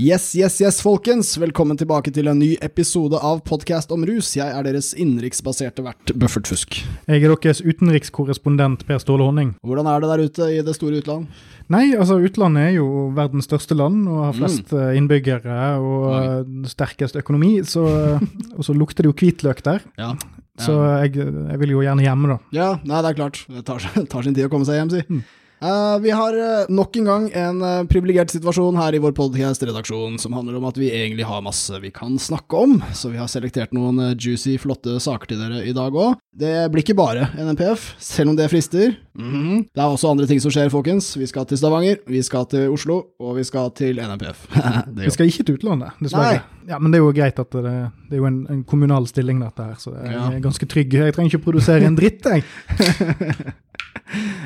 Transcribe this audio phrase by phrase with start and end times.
[0.00, 1.34] Yes, yes, yes, folkens!
[1.36, 4.30] Velkommen tilbake til en ny episode av Podkast om rus.
[4.32, 6.78] Jeg er deres innenriksbaserte vert Buffert Fusk.
[7.04, 9.50] Jeg er deres utenrikskorrespondent Per Ståle Honning.
[9.60, 11.26] Hvordan er det der ute i det store utland?
[11.68, 12.86] Nei, altså utlandet er jo
[13.18, 14.86] verdens største land og har flest mm.
[15.02, 16.22] innbyggere og Oi.
[16.22, 17.84] Eh, sterkest økonomi, så,
[18.56, 19.84] og så lukter det jo hvitløk der.
[20.00, 20.14] Ja.
[20.14, 20.64] Ja.
[20.64, 22.40] Så jeg, jeg, vil jo gjerne hjemme, da.
[22.56, 23.44] Ja, nei, det er klart.
[23.52, 23.84] Det tar,
[24.16, 25.04] tar sin tid å komme seg hjem, si.
[25.12, 25.20] Mm.
[25.60, 30.16] Uh, vi har uh, nok en gang en uh, privilegert situasjon her i vår podcast-redaksjon
[30.22, 33.28] som handler om at vi egentlig har masse vi kan snakke om, så vi har
[33.28, 36.16] selektert noen juicy, flotte saker til dere i dag òg.
[36.32, 38.94] Det blir ikke bare NMPF, selv om det frister.
[39.12, 39.58] Mm -hmm.
[39.74, 41.16] Det er også andre ting som skjer, folkens.
[41.16, 44.46] Vi skal til Stavanger, vi skal til Oslo, og vi skal til NMPF.
[45.04, 46.32] vi skal ikke til utlandet, dessverre.
[46.32, 46.40] Nei.
[46.68, 49.42] Ja, Men det er jo greit at det, det er jo en, en, kommunal stilling,
[49.42, 50.30] dette her, så jeg ja.
[50.30, 50.94] er ganske trygg.
[50.94, 52.42] Jeg trenger ikke produsere en dritt, jeg.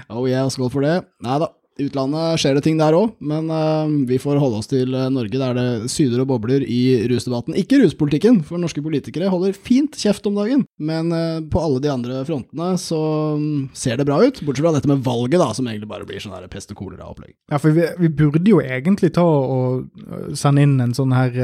[0.08, 0.96] oh yeah, skål for det.
[1.24, 4.94] Nei da, utlandet skjer det ting der òg, men uh, vi får holde oss til
[4.94, 7.56] uh, Norge, der det syder og bobler i rusdebatten.
[7.58, 11.90] Ikke ruspolitikken, for norske politikere holder fint kjeft om dagen, men uh, på alle de
[11.90, 13.00] andre frontene så
[13.34, 16.22] um, ser det bra ut, bortsett fra dette med valget, da, som egentlig bare blir
[16.22, 17.34] sånn her pest og kolera-opplegg.
[17.50, 21.34] Ja, for vi, vi, burde jo egentlig ta og sende inn en sånn her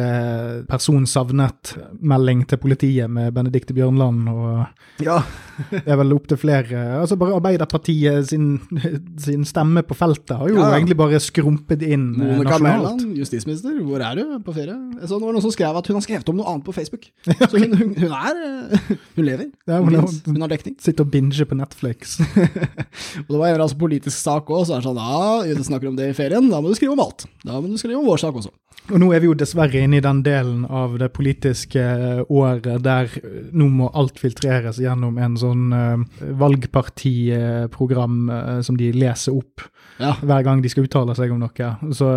[0.70, 5.18] person savnet-melding til politiet med Benedicte Bjørnland og ja.
[5.72, 8.52] det er vel opptil flere Altså bare Arbeiderpartiet sin,
[9.24, 10.68] sin stemme på feltet feltet har jo ja.
[10.76, 13.00] egentlig bare skrumpet inn eh, Monica nasjonalt.
[13.00, 14.76] Mæland, justisminister, hvor er du på ferie?
[15.04, 17.08] Så det var noen som skrev at hun har skrevet om noe annet på Facebook.
[17.50, 19.50] Så hun, hun, hun er eh, Hun lever.
[19.66, 20.76] Ja, hun, hun, hun, har dekning.
[20.80, 22.18] Sitter og binger på Netflix.
[23.26, 25.90] og det var en altså politisk sak òg, så er det sånn ja, du snakker
[25.90, 27.26] om det i ferien, da må du skrive om alt.
[27.44, 28.52] Da må du skrive om vår sak også.
[28.90, 31.82] Og nå er vi jo dessverre inne i den delen av det politiske
[32.26, 33.10] året der
[33.54, 35.98] nå må alt filtreres gjennom en sånn uh,
[36.40, 39.60] valgpartiprogram uh, som de leser opp
[40.00, 40.09] ja.
[40.20, 41.70] Hver gang de skal uttale seg om noe.
[41.96, 42.10] Så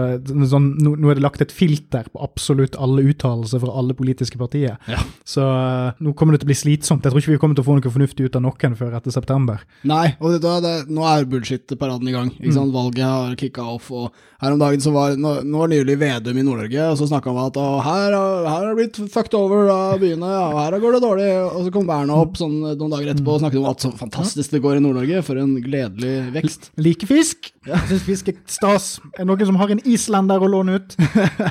[0.52, 4.40] sånn, nå, nå, er det lagt et filter på absolutt alle uttalelser fra alle politiske
[4.42, 4.78] partier.
[4.90, 5.02] Ja.
[5.28, 7.06] Så uh, nå kommer det til å bli slitsomt.
[7.06, 9.16] Jeg tror ikke vi kommer til å få noe fornuftig ut av noen før etter
[9.16, 9.64] september.
[9.90, 12.34] Nei, og det, det, nå er bullshit-paraden i gang.
[12.40, 12.62] Mm.
[12.74, 16.38] Valget har kicka off, og her om dagen så var Nå, nå var nylig Vedum
[16.40, 19.70] i Nord-Norge og så snakka han om at her, her har det blitt fucked over
[19.72, 21.30] av byene, og her går det dårlig.
[21.44, 24.56] Og så kom Berna opp sånn noen dager etterpå og snakket om at så fantastisk
[24.56, 26.72] det går i Nord-Norge, for en gledelig vekst.
[26.81, 27.52] Like fisk.
[27.68, 27.80] Ja.
[27.84, 28.86] Jeg syns fisk er stas.
[29.12, 30.94] Er det noen som har en islender å låne ut?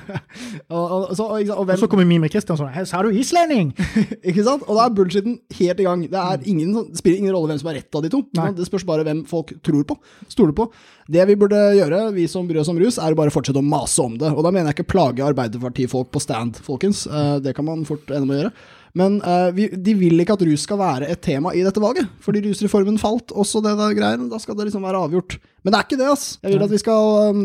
[0.72, 2.70] og, og, så, og, og, vel, og, så kommer Mime Kristiansson.
[2.72, 3.75] Her sa du islending!
[4.31, 4.65] ikke sant?
[4.65, 6.06] Og da er bullshitten helt i gang.
[6.09, 8.22] Det, er ingen, spiller ingen rolle hvem som er rett av de to.
[8.38, 8.48] Nei.
[8.56, 9.98] Det spørs bare hvem folk tror på,
[10.32, 10.71] stoler på.
[11.12, 13.69] Det vi burde gjøre, vi som bryr oss om rus, er å bare fortsette å
[13.75, 14.32] mase om det.
[14.32, 17.04] Og da mener jeg ikke plage Arbeiderpartifolk på stand, folkens.
[17.12, 18.54] Uh, det kan man fort ende med å gjøre.
[18.98, 22.10] Men uh, vi, de vil ikke at rus skal være et tema i dette valget,
[22.20, 23.32] fordi rusreformen falt.
[23.32, 24.28] Også det der greiene.
[24.30, 25.38] Da skal det liksom være avgjort.
[25.62, 26.26] Men det er ikke det, ass.
[26.42, 27.44] Jeg vil at vi skal um,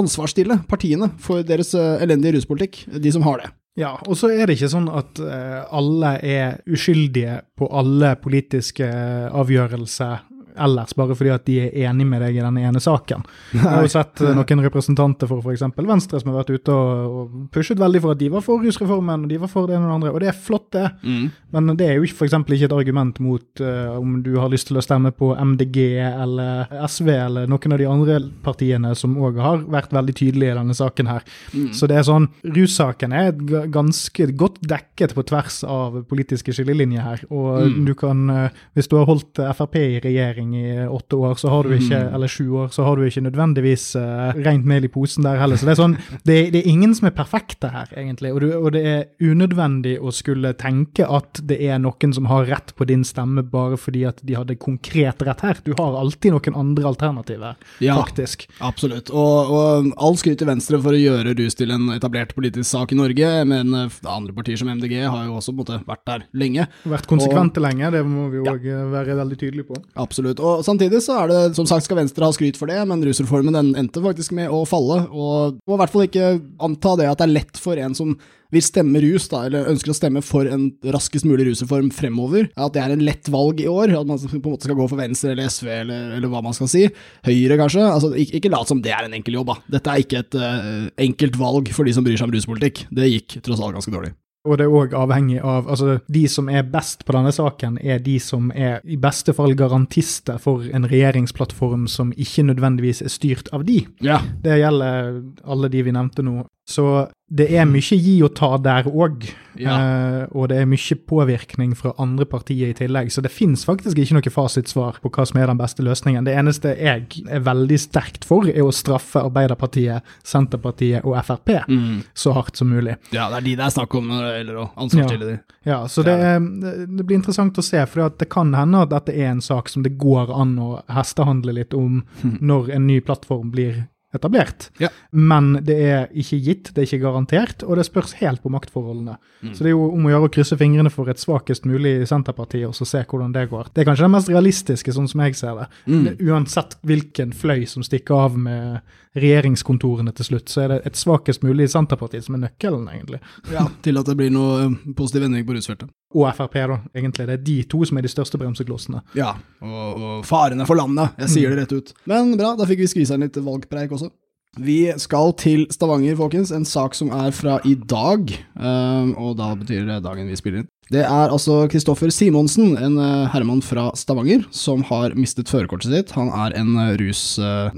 [0.00, 3.52] ansvarsstille partiene for deres uh, elendige ruspolitikk, de som har det.
[3.78, 8.88] Ja, og så er det ikke sånn at uh, alle er uskyldige på alle politiske
[8.88, 10.26] avgjørelser
[10.60, 13.24] ellers, bare fordi at de er enig med deg i den ene saken.
[13.54, 15.66] Jeg har jo sett eh, noen representanter for f.eks.
[15.76, 19.32] Venstre som har vært ute og, pushet veldig for at de var for rusreformen, og
[19.32, 20.12] de var for det ene og det andre.
[20.14, 20.86] Og det er flott, det.
[21.02, 21.30] Mm.
[21.54, 22.36] Men det er jo f.eks.
[22.36, 26.70] ikke et argument mot uh, om du har lyst til å stemme på MDG eller
[26.86, 30.76] SV eller noen av de andre partiene som òg har vært veldig tydelige i denne
[30.76, 31.26] saken her.
[31.54, 31.70] Mm.
[31.76, 33.34] Så det er sånn Russaken er
[33.72, 37.24] ganske godt dekket på tvers av politiske skillelinjer her.
[37.30, 37.80] Og mm.
[37.88, 41.48] du kan, uh, hvis du har holdt Frp i regjering regjering i åtte år, så
[41.48, 42.14] har du ikke, mm.
[42.14, 45.56] eller sju år, så har du ikke nødvendigvis uh, rent mel i posen der heller.
[45.56, 48.32] Så det er sånn, det, det er ingen som er perfekte her, egentlig.
[48.32, 52.48] Og, du, og, det er unødvendig å skulle tenke at det er noen som har
[52.48, 55.60] rett på din stemme bare fordi at de hadde konkret rett her.
[55.64, 58.46] Du har alltid noen andre alternativer, ja, faktisk.
[58.64, 59.10] Absolutt.
[59.10, 62.94] Og, og all skryt til Venstre for å gjøre rus til en etablert politisk sak
[62.94, 66.66] i Norge, men uh, andre partier som MDG har jo også måte vært der lenge.
[66.88, 68.82] Vært konsekvente og, lenge, det må vi òg ja.
[68.90, 69.80] være veldig tydelige på.
[70.00, 70.29] Absolutt.
[70.38, 73.56] Og samtidig så er det, som sagt skal Venstre ha skryt for det, men rusreformen
[73.56, 75.02] den endte faktisk med å falle.
[75.10, 78.14] Og må i hvert fall ikke anta det at det er lett for en som
[78.50, 82.74] vil stemme rus, da, eller ønsker å stemme for en raskest mulig rusreform fremover, at
[82.74, 83.94] det er en lett valg i år.
[84.00, 86.56] At man på en måte skal gå for Venstre eller SV eller, eller hva man
[86.56, 86.86] skal si.
[87.26, 87.84] Høyre, kanskje.
[87.86, 89.76] Altså, ikke, ikke lat som det er en enkel jobb, da.
[89.78, 92.84] Dette er ikke et uh, enkelt valg for de som bryr seg om ruspolitikk.
[92.90, 94.14] Det gikk tross alt ganske dårlig.
[94.48, 98.00] Og det er òg avhengig av altså De som er best på denne saken, er
[98.00, 103.50] de som er i beste fall garantister for en regjeringsplattform som ikke nødvendigvis er styrt
[103.52, 103.82] av de.
[104.00, 104.22] Ja.
[104.40, 106.38] Det gjelder alle de vi nevnte nå.
[106.70, 109.24] Så det er mye gi og ta der òg.
[109.58, 109.74] Ja.
[109.74, 113.10] Eh, og det er mye påvirkning fra andre partier i tillegg.
[113.10, 116.24] Så det fins faktisk ikke noe fasitsvar på hva som er den beste løsningen.
[116.26, 122.02] Det eneste jeg er veldig sterkt for, er å straffe Arbeiderpartiet, Senterpartiet og Frp Mm.
[122.14, 122.96] så hardt som mulig.
[123.12, 125.38] Ja, det er de det er snakk om når det gjelder å ansvarsstille de.
[125.66, 129.14] Ja, så det, er- det blir interessant å se, for det kan hende at dette
[129.14, 132.04] er en sak som det går an å hestehandle litt om
[132.40, 134.70] når en ny plattform blir etablert.
[134.82, 134.88] Ja.
[135.10, 139.16] Men det er ikke gitt, det er ikke garantert, og det spørs helt på maktforholdene.
[139.54, 142.64] Så det er jo om å gjøre å krysse fingrene for et svakest mulig Senterparti,
[142.66, 143.70] og så se hvordan det går.
[143.74, 145.68] Det er kanskje det mest realistiske, sånn som jeg ser det.
[145.90, 146.08] Mm.
[146.26, 151.42] uansett hvilken fløy som stikker av med regjeringskontorene til slutt, så er det et svakest
[151.46, 153.18] mulig Senterparti som er nøkkelen, egentlig.
[153.50, 155.90] Ja, til at det blir noe eh, positiv endring på rusfeltet.
[156.10, 157.26] Og Frp, da, egentlig.
[157.28, 159.02] Det er de to som er de største bremseklossene.
[159.14, 161.14] Ja, og, og farene for landet.
[161.22, 161.92] Jeg sier det rett ut.
[162.10, 164.10] Men bra, da fikk vi skvisa inn litt valgpreik også.
[164.58, 166.50] Vi skal til Stavanger, folkens.
[166.50, 170.64] En sak som er fra i dag, um, og da betyr det dagen vi spiller
[170.64, 170.70] inn.
[170.90, 176.14] Det er altså Kristoffer Simonsen, en uh, herremann fra Stavanger, som har mistet førerkortet sitt.
[176.16, 177.22] Han er en uh, rus...
[177.40, 177.70] Uh,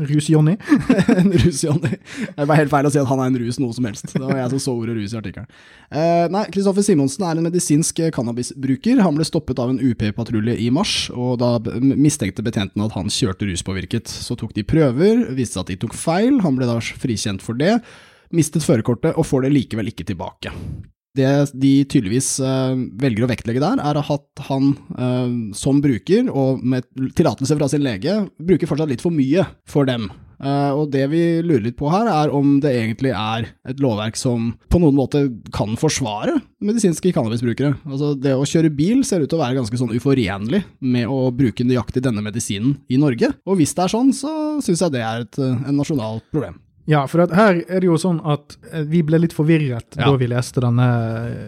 [0.00, 0.56] Rus-Johnny.
[1.20, 1.96] en rus-Johnny.
[2.36, 4.12] Det var helt feil å si at han er en rus noe som helst.
[4.12, 5.48] Det var jeg som så ordet rus i artikkelen.
[5.88, 9.00] Uh, nei, Kristoffer Simonsen er en medisinsk eh, cannabisbruker.
[9.04, 13.48] Han ble stoppet av en UP-patrulje i mars, og da mistenkte betjentene at han kjørte
[13.48, 14.12] ruspåvirket.
[14.12, 17.56] Så tok de prøver, viste seg at de tok feil, han ble da frikjent for
[17.60, 17.78] det,
[18.36, 20.54] mistet førerkortet og får det likevel ikke tilbake.
[21.16, 21.28] Det
[21.58, 26.86] de tydeligvis eh, velger å vektlegge der, er at han eh, som bruker, og med
[27.18, 30.06] tillatelse fra sin lege, bruker fortsatt litt for mye for dem.
[30.40, 34.16] Eh, og det vi lurer litt på her, er om det egentlig er et lovverk
[34.16, 37.74] som på noen måte kan forsvare medisinske cannabisbrukere.
[37.90, 41.28] Altså Det å kjøre bil ser ut til å være ganske sånn uforenlig med å
[41.34, 43.34] bruke nøyaktig denne medisinen i Norge.
[43.44, 44.32] Og hvis det er sånn, så
[44.64, 46.60] syns jeg det er et en nasjonalt problem.
[46.88, 50.08] Ja, for her er det jo sånn at eh, vi ble litt forvirret Ja.
[50.08, 50.86] da vi leste denne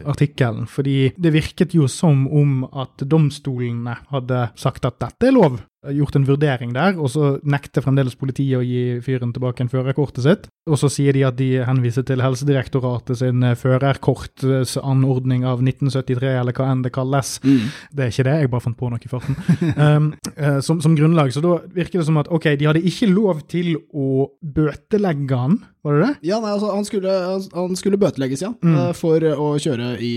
[0.06, 0.67] artikkelen.
[0.70, 5.61] Fordi det virket jo som om at domstolene hadde sagt at dette er lov.
[5.82, 10.23] Gjort en vurdering der, og så nekter fremdeles politiet å gi fyren tilbake en førerkortet
[10.23, 10.44] sitt.
[10.70, 16.55] Og så sier de at de henviser til Helsedirektoratet sin eh, førerkortanordning av 1973, eller
[16.55, 17.34] hva enn det kalles.
[17.43, 19.34] Det er ikke det, jeg bare fant på noe i farten.
[19.82, 21.34] um, eh, som, som grunnlag.
[21.34, 25.58] Så da virker det som at ok, de hadde ikke lov til å bøtelegge han,
[25.82, 26.12] var det det?
[26.31, 27.12] Ja, nei, altså Han skulle,
[27.52, 28.76] han skulle bøtelegges, ja, mm.
[28.94, 30.12] for å kjøre i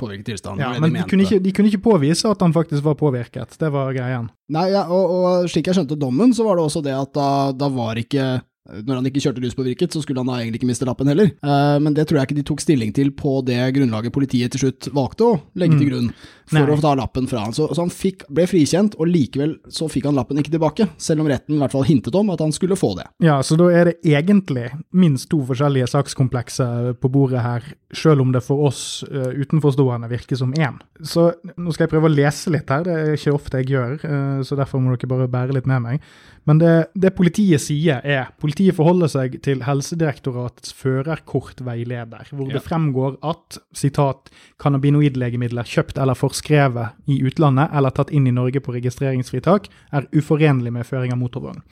[0.00, 0.62] påvirket tilstand.
[0.62, 3.58] Ja, men de de, kunne, ikke, de kunne ikke påvise at han faktisk var påvirket.
[3.60, 4.30] Det var greien.
[4.50, 7.28] Nei, ja, og, og slik jeg skjønte dommen, så var det også det at da,
[7.52, 10.86] da var ikke når han ikke kjørte ruspåvirket, så skulle han da egentlig ikke miste
[10.86, 11.30] lappen heller.
[11.32, 14.66] Eh, men det tror jeg ikke de tok stilling til på det grunnlaget politiet til
[14.66, 16.10] slutt valgte å legge til grunn
[16.50, 16.74] for Nei.
[16.74, 17.54] å ta lappen fra han.
[17.56, 21.24] Så, så han fikk, ble frikjent, og likevel så fikk han lappen ikke tilbake, selv
[21.24, 23.06] om retten i hvert fall hintet om at han skulle få det.
[23.24, 28.34] Ja, så da er det egentlig minst to forskjellige sakskomplekser på bordet her, selv om
[28.34, 30.76] det for oss uh, utenforstående virker som én.
[31.00, 33.96] Så nå skal jeg prøve å lese litt her, det er ikke ofte jeg gjør,
[34.04, 36.12] uh, så derfor må dere bare bære litt med meg.
[36.48, 42.58] Men det, det politiet sier er, politiet forholder seg til Helsedirektoratets førerkortveileder, hvor Ja.
[42.58, 44.28] det fremgår at, sitat,
[44.58, 50.72] cannabinoidlegemidler kjøpt eller forskrevet i utlandet eller tatt inn i Norge på registreringsfritak er uforenlig
[50.72, 51.62] med føring av motorvogn.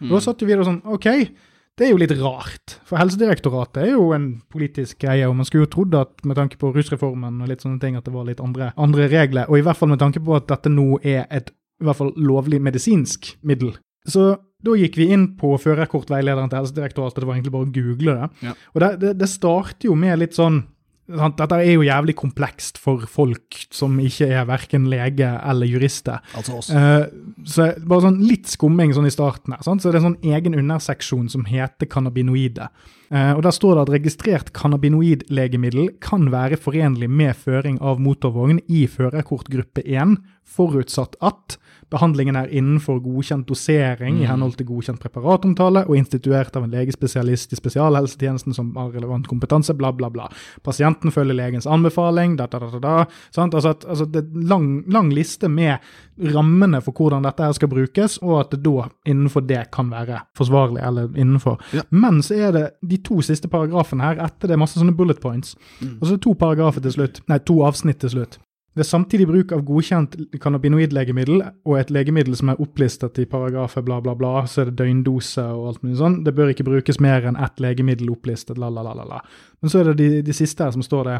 [0.00, 0.08] Mm.
[0.10, 1.30] Da satt vi der sånn, ok,
[1.76, 5.66] det er jo litt rart, for Helsedirektoratet er jo en politisk greie, og man skulle
[5.66, 8.40] jo trodd at med tanke på rusreformen og litt sånne ting, at det var litt
[8.40, 11.50] andre, andre regler, og i hvert fall med tanke på at dette nå er et
[11.76, 13.74] i hvert fall lovlig medisinsk middel.
[14.10, 14.36] Så
[14.66, 18.48] da gikk vi inn på førerkortveilederen til Helsedirektoratet, det var egentlig bare å google det.
[18.48, 18.56] Ja.
[18.74, 20.64] Og det, det, det starter jo med litt sånn
[21.06, 26.18] Dette er jo jævlig komplekst for folk som ikke er verken lege eller jurister.
[26.34, 26.70] Altså oss.
[26.74, 27.04] Eh,
[27.46, 29.62] så bare sånn litt skumming sånn i starten her.
[29.62, 29.84] Sant?
[29.84, 32.66] Så det er en sånn egen underseksjon som heter cannabinoide.
[33.14, 38.58] Eh, og Der står det at registrert cannabinoidlegemiddel kan være forenlig med føring av motorvogn
[38.66, 41.58] i førerkortgruppe 1, forutsatt at
[41.92, 47.54] behandlingen er innenfor godkjent dosering i henhold til godkjent preparatomtale og instituert av en legespesialist
[47.54, 50.26] i spesialhelsetjenesten som har relevant kompetanse, bla, bla, bla.
[50.66, 52.94] Pasienten følger legens anbefaling, da, da, da, da, da.
[53.44, 55.78] Altså, altså, det er lang, lang liste med
[56.34, 60.82] rammene for hvordan dette skal brukes, og at det da innenfor det kan være forsvarlig,
[60.82, 61.60] eller innenfor.
[61.94, 65.22] Men så er det de to siste paragrafene her, etter det er masse sånne bullet
[65.22, 65.54] points,
[66.00, 68.40] og så to paragrafer til slutt, nei, to avsnitt til slutt.
[68.76, 74.02] Ved samtidig bruk av godkjent cannabinoidlegemiddel og et legemiddel som er opplistet i paragrafer bla,
[74.04, 76.18] bla, bla, så er det døgndose og alt mulig sånn.
[76.26, 79.22] Det bør ikke brukes mer enn ett legemiddel opplistet, la, la, la, la.
[79.64, 81.16] Men så er det de, de siste her som står det.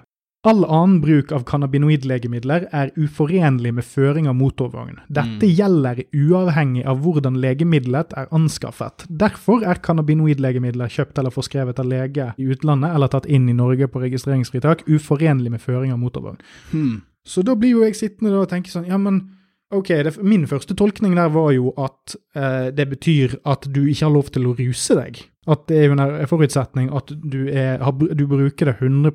[0.46, 5.00] All annen bruk av cannabinoidlegemidler er uforenlig med føring av motorvogn.
[5.10, 9.08] Dette gjelder uavhengig av hvordan legemiddelet er anskaffet.
[9.08, 13.90] Derfor er cannabinoidlegemidler kjøpt eller forskrevet av lege i utlandet eller tatt inn i Norge
[13.90, 16.38] på registreringsfritak uforenlig med føring av motorvogn.
[16.70, 17.00] Hmm.
[17.26, 19.24] Så da blir jo jeg sittende og tenke sånn, ja, men
[19.74, 24.06] ok, det, min første tolkning der var jo at eh, det betyr at du ikke
[24.06, 25.24] har lov til å ruse deg.
[25.50, 27.82] At det er jo en forutsetning at du, er,
[28.14, 29.12] du bruker det 100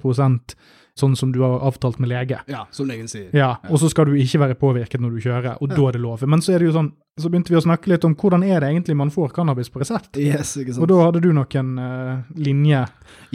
[1.00, 2.42] sånn som du har avtalt med lege.
[2.52, 3.30] Ja, som legen sier.
[3.36, 6.04] Ja, Og så skal du ikke være påvirket når du kjører, og da er det
[6.04, 6.24] lov.
[6.28, 8.64] Men så er det jo sånn, så begynte vi å snakke litt om hvordan er
[8.64, 10.16] det egentlig man får cannabis på resept.
[10.20, 10.84] Yes, ikke sant.
[10.84, 12.86] Og da hadde du noen uh, linje.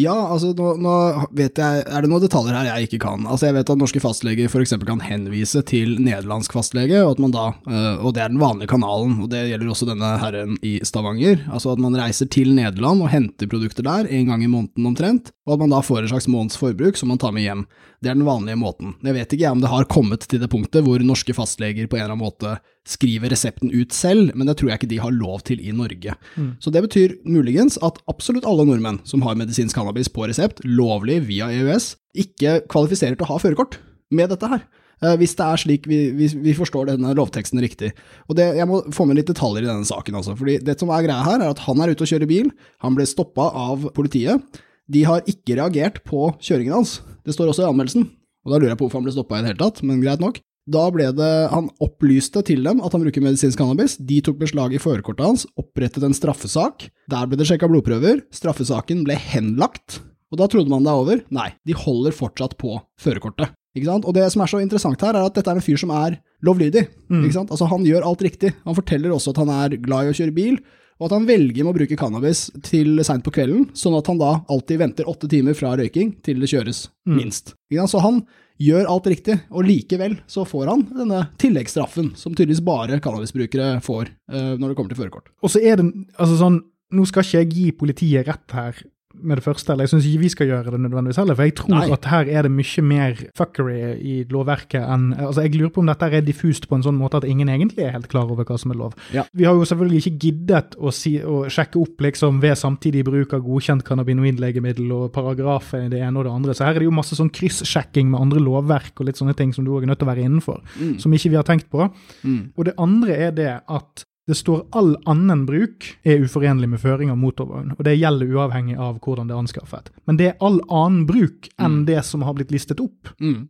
[0.00, 0.94] Ja, altså nå, nå,
[1.36, 3.26] vet jeg Er det noen detaljer her jeg ikke kan?
[3.28, 4.72] Altså Jeg vet at norske fastleger f.eks.
[4.88, 8.72] kan henvise til nederlandsk fastlege, og, at man da, uh, og det er den vanlige
[8.72, 9.18] kanalen.
[9.22, 11.44] og Det gjelder også denne herren i Stavanger.
[11.50, 15.32] Altså at man reiser til Nederland og henter produkter der en gang i måneden omtrent,
[15.46, 17.64] og at man da får en slags måneds forbruk som man tar med hjem.
[18.02, 18.94] Det er den vanlige måten.
[19.06, 22.04] Jeg vet ikke om det har kommet til det punktet hvor norske fastleger på en
[22.04, 25.42] eller annen måte skriver resepten ut selv, men det tror jeg ikke de har lov
[25.48, 26.14] til i Norge.
[26.36, 26.52] Mm.
[26.62, 31.22] Så det betyr muligens at absolutt alle nordmenn som har medisinsk cannabis på resept, lovlig
[31.26, 31.94] via EØS,
[32.26, 33.80] ikke kvalifiserer til å ha førerkort
[34.14, 34.66] med dette her.
[35.04, 37.92] Eh, hvis det er slik vi, vi, vi, forstår denne lovteksten riktig.
[38.30, 40.16] Og det, Jeg må få med litt detaljer i denne saken.
[40.16, 40.36] Altså.
[40.38, 42.52] fordi Det som er greia her, er at han er ute og kjører bil.
[42.84, 44.40] Han ble stoppa av politiet.
[44.88, 47.00] De har ikke reagert på kjøringen hans.
[47.26, 48.06] Det står også i anmeldelsen.
[48.46, 50.22] Og Da lurer jeg på hvorfor han ble stoppa i det hele tatt, men greit
[50.22, 50.38] nok.
[50.66, 53.96] Da ble det, Han opplyste til dem at han bruker medisinsk cannabis.
[53.98, 56.88] De tok beslag i førerkortet hans, opprettet en straffesak.
[57.10, 58.24] Der ble det sjekka blodprøver.
[58.34, 60.00] Straffesaken ble henlagt.
[60.34, 61.22] Og da trodde man det er over.
[61.30, 63.54] Nei, de holder fortsatt på førerkortet.
[63.76, 64.06] Ikke sant?
[64.08, 66.16] Og det som er så interessant her, er at dette er en fyr som er
[66.46, 66.86] lovlydig.
[67.12, 67.22] Mm.
[67.26, 67.52] Ikke sant?
[67.52, 68.54] Altså Han gjør alt riktig.
[68.64, 70.58] Han forteller også at han er glad i å kjøre bil,
[70.96, 74.20] og at han velger med å bruke cannabis til seint på kvelden, sånn at han
[74.20, 77.16] da alltid venter åtte timer fra røyking til det kjøres, mm.
[77.18, 77.52] minst.
[77.68, 78.22] Så han
[78.62, 84.08] gjør alt riktig, og likevel så får han denne tilleggsstraffen, som tydeligvis bare cannabisbrukere får
[84.32, 85.28] uh, når det kommer til førerkort.
[85.44, 86.62] Og så er det altså sånn,
[86.96, 88.80] nå skal ikke jeg gi politiet rett her,
[89.22, 89.72] med det første.
[89.72, 91.90] eller Jeg syns ikke vi skal gjøre det nødvendigvis heller, for jeg tror Nei.
[91.92, 95.90] at her er det mye mer fuckery i lovverket enn altså Jeg lurer på om
[95.90, 98.58] dette er diffust på en sånn måte at ingen egentlig er helt klar over hva
[98.58, 98.96] som er lov.
[99.14, 99.26] Ja.
[99.32, 103.36] Vi har jo selvfølgelig ikke giddet å, si, å sjekke opp liksom ved samtidig bruk
[103.36, 106.90] av godkjent cannabinoidlegemiddel og paragrafer i det ene og det andre, så her er det
[106.90, 109.92] jo masse sånn kryssjekking med andre lovverk og litt sånne ting som du òg er
[109.92, 110.98] nødt til å være innenfor, mm.
[111.02, 111.88] som ikke vi har tenkt på.
[112.22, 112.42] Mm.
[112.56, 117.12] Og det andre er det at det står all annen bruk er uforenlig med føring
[117.12, 119.92] av motorvogn, og det gjelder uavhengig av hvordan det er anskaffet.
[120.04, 121.84] Men det er all annen bruk enn mm.
[121.86, 123.12] det som har blitt listet opp.
[123.22, 123.46] Mm,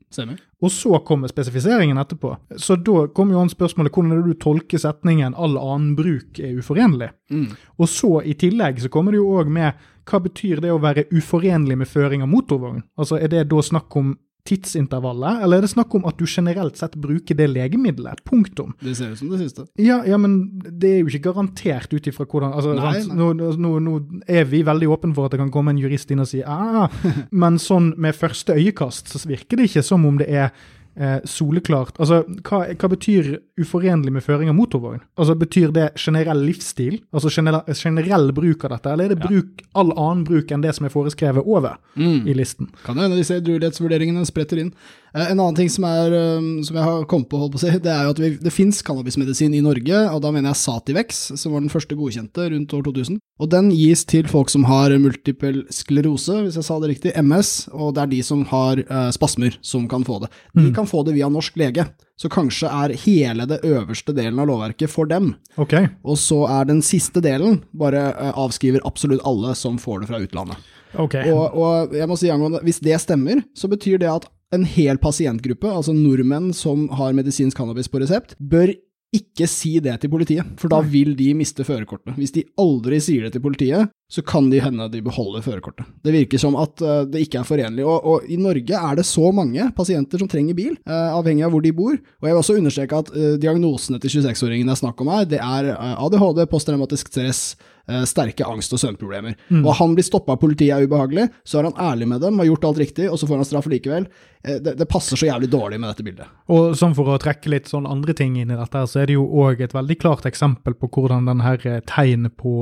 [0.60, 2.34] og så kommer spesifiseringen etterpå.
[2.60, 6.40] Så da kommer jo an spørsmålet hvordan er det du tolker setningen 'all annen bruk
[6.40, 7.16] er uforenlig'?
[7.30, 7.48] Mm.
[7.80, 9.72] Og så i tillegg så kommer det jo òg med
[10.06, 12.84] hva betyr det å være uforenlig med føring av motorvogn?
[12.98, 16.78] Altså Er det da snakk om tidsintervallet, eller er det snakk om at du generelt
[16.78, 18.22] sett bruker det legemiddelet?
[18.26, 18.74] Punktum.
[18.80, 19.66] Det ser ut som det siste.
[19.82, 23.18] Ja, ja men det er jo ikke garantert ut ifra hvordan altså, nei, nei.
[23.18, 23.98] Nå, nå, nå,
[24.30, 26.86] er vi veldig åpne for at det kan komme en jurist inn og si ah,
[27.42, 30.50] men sånn med første øyekast så virker det ikke som om det er
[30.96, 35.02] eh, soleklart Altså, hva, hva, betyr uforenlig med føring av motorvogn?
[35.16, 37.00] Altså, Betyr det generell livsstil?
[37.12, 39.42] Altså generell, generell bruk av dette, eller er det ja.
[39.78, 42.26] all annen bruk enn det som er foreskrevet over mm.
[42.28, 42.70] i listen?
[42.86, 44.72] Kan hende disse edruelighetsvurderingene spretter inn.
[45.16, 47.70] Eh, en annen ting som, er, eh, som jeg har kommet på, på å si,
[47.82, 51.22] det er jo at vi, det fins cannabismedisin i Norge, og da mener jeg Sativex,
[51.40, 53.20] som var den første godkjente rundt år 2000.
[53.40, 57.54] Og den gis til folk som har multiple sklerose, hvis jeg sa det riktig, MS,
[57.72, 60.30] og det er de som har uh, spasmer som kan få det.
[60.56, 60.74] De mm.
[60.76, 61.84] kan få det via norsk lege.
[62.16, 65.34] Så kanskje er hele det øverste delen av lovverket for dem.
[65.60, 65.90] Okay.
[66.00, 70.22] Og så er den siste delen bare uh, avskriver absolutt alle som får det fra
[70.24, 70.72] utlandet.
[70.96, 71.28] Okay.
[71.28, 74.98] Og, og, jeg må si angående, Hvis det stemmer, så betyr det at en hel
[75.02, 78.74] pasientgruppe, altså nordmenn som har medisinsk cannabis på resept, bør
[79.16, 82.16] ikke si det til politiet, for da vil de miste førerkortene.
[82.18, 85.86] Hvis de aldri sier det til politiet, så kan de hende de beholder førerkortet.
[86.04, 87.86] Det virker som at uh, det ikke er forenlig.
[87.86, 91.54] Og, og, i Norge er det så mange pasienter som trenger bil, uh, avhengig av
[91.54, 91.96] hvor de bor.
[91.96, 95.26] Og jeg vil også understreke at uh, diagnosene til 26-åringen det er snakk om her,
[95.30, 97.42] det er ADHD, posttraumatisk stress,
[97.88, 99.36] Eh, sterke angst- og søvnproblemer.
[99.48, 99.60] Mm.
[99.62, 102.48] Og han blir stoppa av politiet er ubehagelig, så er han ærlig med dem, har
[102.48, 104.08] gjort alt riktig, og så får han straff likevel.
[104.42, 106.32] Eh, det, det, passer så jævlig dårlig med dette bildet.
[106.50, 109.14] Og sånn For å trekke litt sånn andre ting inn i dette, så er det
[109.14, 112.56] jo òg et veldig klart eksempel på hvordan den her eh, tegn på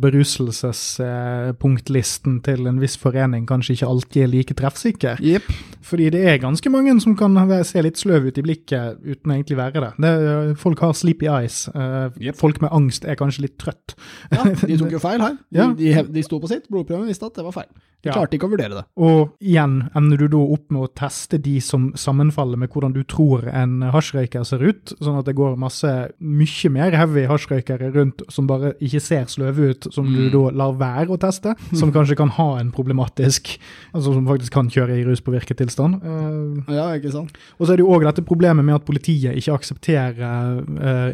[0.00, 5.20] beruselses medlemspunktlisten til en viss forening kanskje ikke alltid er like treffsikker.
[5.22, 5.42] Yep.
[5.82, 9.56] Fordi det er ganske mange som kan se litt sløv ut i blikket uten egentlig
[9.58, 9.92] være det.
[10.02, 11.68] det folk har sleepy eyes.
[11.74, 12.36] Yep.
[12.36, 13.96] Folk med angst er kanskje litt trøtt.
[14.30, 15.38] Ja, de tok jo feil her.
[15.52, 15.68] Ja.
[15.76, 16.68] De, de, de sto på sitt.
[16.70, 17.68] Blodprøven visste at det var feil.
[18.02, 18.14] De Ja.
[18.16, 18.84] klarte ikke å vurdere det.
[18.98, 23.04] Og igjen ender du da opp med å teste de som sammenfaller med hvordan du
[23.04, 28.22] tror en hasjrøyker ser ut, sånn at det går masse mye mer heavy hasjrøykere rundt
[28.28, 32.16] som bare ikke ser sløve ut, som du da lar være å teste, som kanskje
[32.18, 33.58] kan ha en problematisk
[33.94, 36.02] Altså som faktisk kan kjøre i ruspåvirket tilstand.
[36.02, 37.30] Uh, Ja, ikke sant?
[37.60, 41.12] og så er det jo òg dette problemet med at politiet ikke aksepterer uh,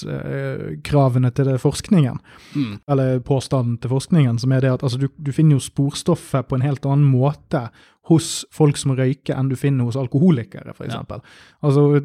[0.00, 2.18] edruelighetskravene til det forskningen,
[2.56, 2.80] Mm.
[2.88, 6.58] eller påstanden til forskningen, som er det at altså, du, du finner jo sporstoffet på
[6.58, 7.68] en helt annen måte
[8.10, 10.88] hos folk som røyker enn du finner hos alkoholikere, f.eks.
[10.88, 11.20] eksempel.
[11.62, 12.00] Altså,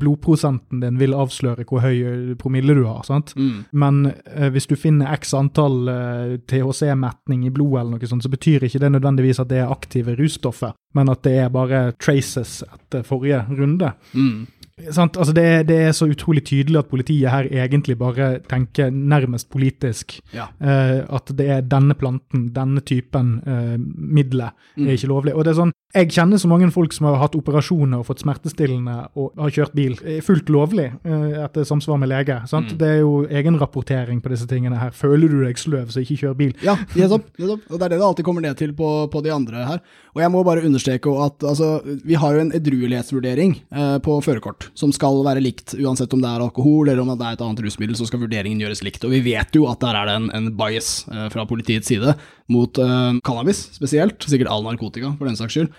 [0.00, 3.02] blodprosenten din vil avsløre hvor høy promille du har.
[3.04, 3.34] sant?
[3.36, 3.66] Mm.
[3.82, 8.32] Men eh, hvis du finner x antall eh, THC-metning i blodet, eller noe sånt, så
[8.32, 12.60] betyr ikke det nødvendigvis at det er aktive russtoffer, men at det er bare traces
[12.64, 13.92] etter forrige runde.
[14.14, 14.46] Mm.
[14.88, 20.20] Altså det, det er så utrolig tydelig at politiet her egentlig bare tenker nærmest politisk.
[20.34, 20.48] Ja.
[20.60, 24.86] Uh, at det er denne planten, denne typen uh, midler, Mm.
[24.86, 25.34] er ikke lovlig.
[25.34, 28.20] Og det er sånn, Jeg kjenner så mange folk som har hatt operasjoner og fått
[28.22, 29.96] smertestillende og har kjørt bil.
[30.06, 32.36] eh, Fullt lovlig eh, etter samsvar med lege.
[32.46, 32.70] sant?
[32.70, 32.78] Mm.
[32.78, 34.92] Det er jo egenrapportering på disse tingene her.
[34.94, 36.52] Føler du deg sløv, så ikke kjør bil.
[36.62, 37.26] Ja, nettopp.
[37.40, 37.64] nettopp.
[37.72, 39.82] Og det er det det alltid kommer ned til på, på de andre her.
[40.14, 41.72] Og jeg må bare understreke at altså,
[42.06, 46.30] vi har jo en edruelighetsvurdering eh, på førerkort, som skal være likt uansett om det
[46.30, 49.04] er alkohol eller om det er et annet rusmiddel, så skal vurderingen gjøres likt.
[49.06, 52.14] Og vi vet jo at der er det en, en bias eh, fra politiets side
[52.50, 55.70] mot eh, cannabis spesielt, sikkert all narkotika for den saks skyld.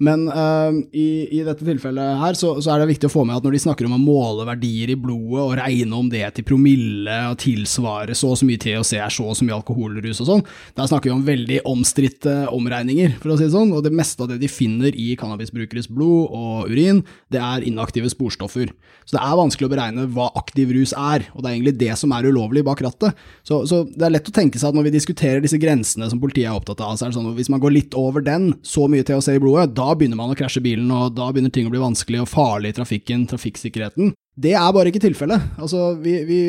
[0.00, 3.36] Men uh, i, i dette tilfellet her så, så er det viktig å få med
[3.36, 6.46] at når de snakker om å måle verdier i blodet og regne om det til
[6.48, 10.28] promille og tilsvare så og så mye THC er så og så mye alkoholrus og
[10.30, 10.44] sånn,
[10.78, 13.74] der snakker vi om veldig omstridte omregninger, for å si det sånn.
[13.76, 17.02] Og det meste av det de finner i cannabisbrukeres blod og urin,
[17.32, 18.72] det er inaktive sporstoffer.
[19.04, 21.92] Så det er vanskelig å beregne hva aktiv rus er, og det er egentlig det
[21.98, 23.18] som er ulovlig bak rattet.
[23.46, 26.20] Så, så det er lett å tenke seg at når vi diskuterer disse grensene som
[26.22, 28.52] politiet er opptatt av, så er det sånn at hvis man går litt over den,
[28.66, 31.68] så mye THC i blodet, da begynner man å krasje bilen, og da begynner ting
[31.68, 34.14] å bli vanskelig og farlig i trafikken, trafikksikkerheten.
[34.40, 35.50] Det er bare ikke tilfellet.
[35.60, 36.40] Altså, vi, vi,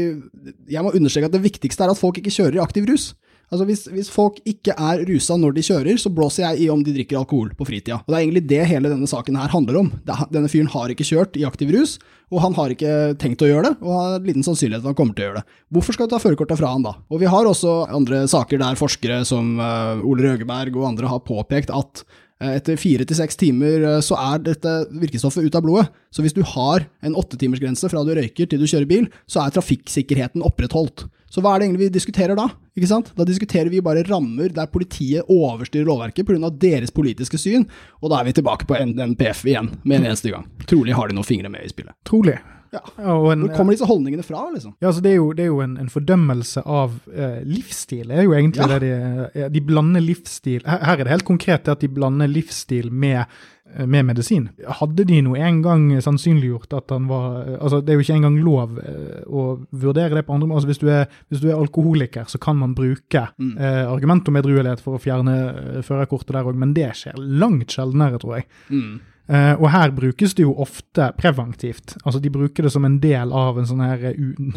[0.71, 3.11] jeg må understreke at det viktigste er at folk ikke kjører i aktiv rus.
[3.51, 6.79] Altså hvis, hvis folk ikke er rusa når de kjører, så blåser jeg i om
[6.85, 7.97] de drikker alkohol på fritida.
[7.99, 9.89] Og Det er egentlig det hele denne saken her handler om.
[10.31, 11.97] Denne fyren har ikke kjørt i aktiv rus,
[12.31, 14.93] og han har ikke tenkt å gjøre det, og har en liten sannsynlighet for at
[14.93, 15.59] han kommer til å gjøre det.
[15.75, 16.95] Hvorfor skal du ta førerkortet fra han da?
[17.11, 21.25] Og vi har også andre saker der forskere som eh, Ole Røgeberg og andre har
[21.27, 22.05] påpekt at
[22.57, 25.87] etter fire til seks timer eh, så er dette virkestoffet ut av blodet.
[26.13, 29.53] Så hvis du har en åttetimersgrense fra du røyker til du kjører bil, så er
[29.55, 31.05] trafikksikkerheten opprettholdt.
[31.31, 32.49] Så hva er det egentlig vi diskuterer da?
[32.75, 33.13] Ikke sant?
[33.15, 36.49] Da diskuterer vi bare rammer der politiet overstyrer lovverket pga.
[36.51, 37.67] deres politiske syn,
[38.01, 40.49] og da er vi tilbake på NPF igjen med en eneste gang.
[40.67, 41.95] Trolig har de noen fingre med i spillet.
[42.07, 42.35] Trolig.
[42.71, 42.79] Ja.
[42.97, 44.73] En, Hvor kommer disse holdningene fra, liksom?
[44.79, 48.05] Ja, altså det er jo, det er jo en, en fordømmelse av eh, livsstil.
[48.07, 48.79] Det er jo egentlig Ja.
[48.79, 48.91] det
[49.35, 53.25] de, de blander livsstil her, her er det helt konkret at de blander livsstil med,
[53.75, 54.47] eh, med medisin.
[54.79, 58.17] Hadde de nå en gang sannsynliggjort at han var eh, altså Det er jo ikke
[58.21, 59.45] engang lov eh, å
[59.83, 60.61] vurdere det på andre måter.
[60.63, 63.57] Altså hvis, du er, hvis du er alkoholiker, så kan man bruke Mm.
[63.59, 68.17] eh, argument om edruelighet for å fjerne førerkortet der òg, men det skjer langt sjeldnere,
[68.21, 68.45] tror jeg.
[68.71, 68.99] Mm.
[69.31, 71.95] Eh, og her brukes det jo ofte preventivt.
[72.03, 74.01] Altså De bruker det som en del av en sånn her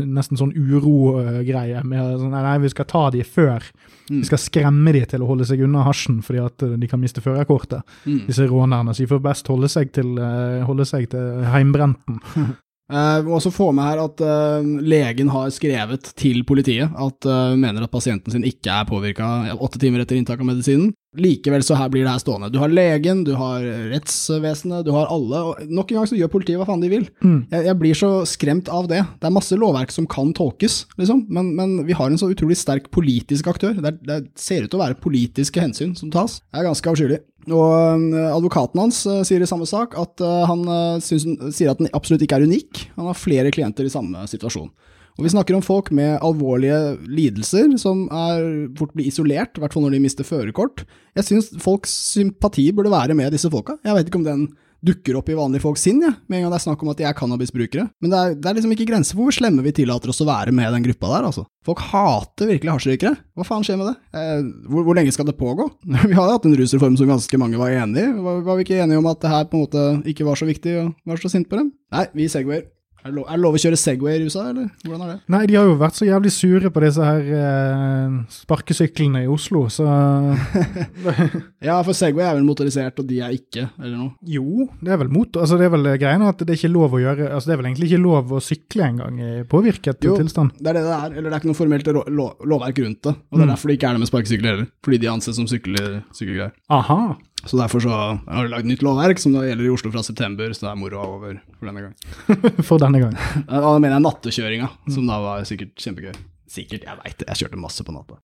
[0.02, 1.84] nesten sånn urogreie.
[1.84, 3.62] med sånn her, Nei, vi skal ta de før.
[4.10, 4.18] Mm.
[4.18, 7.00] Vi skal skremme de til å holde seg unna hasjen fordi at eh, de kan
[7.02, 7.86] miste førerkortet.
[8.04, 8.26] Mm.
[8.26, 8.94] Disse rånerne.
[8.94, 12.20] Så de får best holde seg til, eh, holde seg til heimbrenten.
[12.92, 17.24] Uh, vi må også få med her at uh, legen har skrevet til politiet at
[17.24, 20.90] uh, mener at pasienten sin ikke er påvirka åtte timer etter inntak av medisinen.
[21.20, 22.50] Likevel så her blir det her stående.
[22.52, 25.42] Du har legen, du har rettsvesenet, du har alle.
[25.50, 27.08] og Nok en gang så gjør politiet hva faen de vil.
[27.24, 27.38] Mm.
[27.52, 29.02] Jeg, jeg blir så skremt av det.
[29.20, 32.58] Det er masse lovverk som kan tolkes, liksom, men, men vi har en så utrolig
[32.60, 33.76] sterk politisk aktør.
[33.78, 36.40] Det, er, det ser ut til å være politiske hensyn som tas.
[36.50, 37.22] Det er ganske avskyelig.
[37.52, 40.64] Og øh, advokaten hans øh, sier i samme sak at øh, han
[41.04, 42.86] syns, sier at den absolutt ikke er unik.
[42.96, 44.70] Han har flere klienter i samme situasjon.
[45.14, 49.74] Og Vi snakker om folk med alvorlige lidelser som er fort blir isolert, i hvert
[49.76, 50.82] fall når de mister førerkort.
[51.14, 53.78] Jeg syns folks sympati burde være med disse folka.
[53.86, 54.46] Jeg vet ikke om den
[54.84, 56.98] dukker opp i vanlige folks sinn, ja, med en gang det er snakk om at
[57.00, 57.86] de er cannabisbrukere.
[58.04, 60.28] Men det er, det er liksom ikke grenser for hvor slemme vi tillater oss å
[60.28, 61.46] være med den gruppa der, altså.
[61.64, 63.14] Folk hater virkelig hasjrøykere.
[63.38, 63.94] Hva faen skjer med det?
[64.20, 65.70] Eh, hvor, hvor lenge skal det pågå?
[66.10, 68.12] Vi har hatt en rusreform som ganske mange var enig i.
[68.26, 70.48] Var, var vi ikke enige om at det her på en måte ikke var så
[70.48, 71.72] viktig, og var så sint på dem?
[71.94, 72.66] Nei, vi segwayer.
[73.04, 75.16] Er det lov, er det lov å kjøre Segway i USA, eller hvordan er det?
[75.28, 79.66] Nei, de har jo vært så jævlig sure på disse her eh, sparkesyklene i Oslo,
[79.68, 79.84] så
[81.68, 84.14] Ja, for Segway er vel motorisert, og de er ikke, eller noe?
[84.24, 85.44] Jo, det er vel motor.
[85.44, 87.60] Altså, det er vel greia at det er ikke lov å gjøre Altså, det er
[87.60, 90.16] vel egentlig ikke lov å sykle engang i påvirket Jo.
[90.20, 90.54] tilstand.
[90.60, 93.02] Det er det det er, eller det er ikke noe formelt ro- lo- lovverk rundt
[93.08, 93.14] det.
[93.30, 93.52] Og det er Mm.
[93.54, 96.52] derfor det ikke er det med sparkesykler heller, fordi de anses som sykler, sykkelgreier.
[96.70, 97.00] Aha.
[97.46, 100.52] Så derfor så har de lagd nytt lovverk som da gjelder i Oslo fra september,
[100.56, 101.96] så det er moroa over for denne gang.
[102.68, 103.16] For denne gang.
[103.50, 106.14] Da mener jeg nattekjøringa, som da var sikkert kjempegøy.
[106.54, 108.20] Sikkert, jeg veit det, jeg kjørte masse på natta.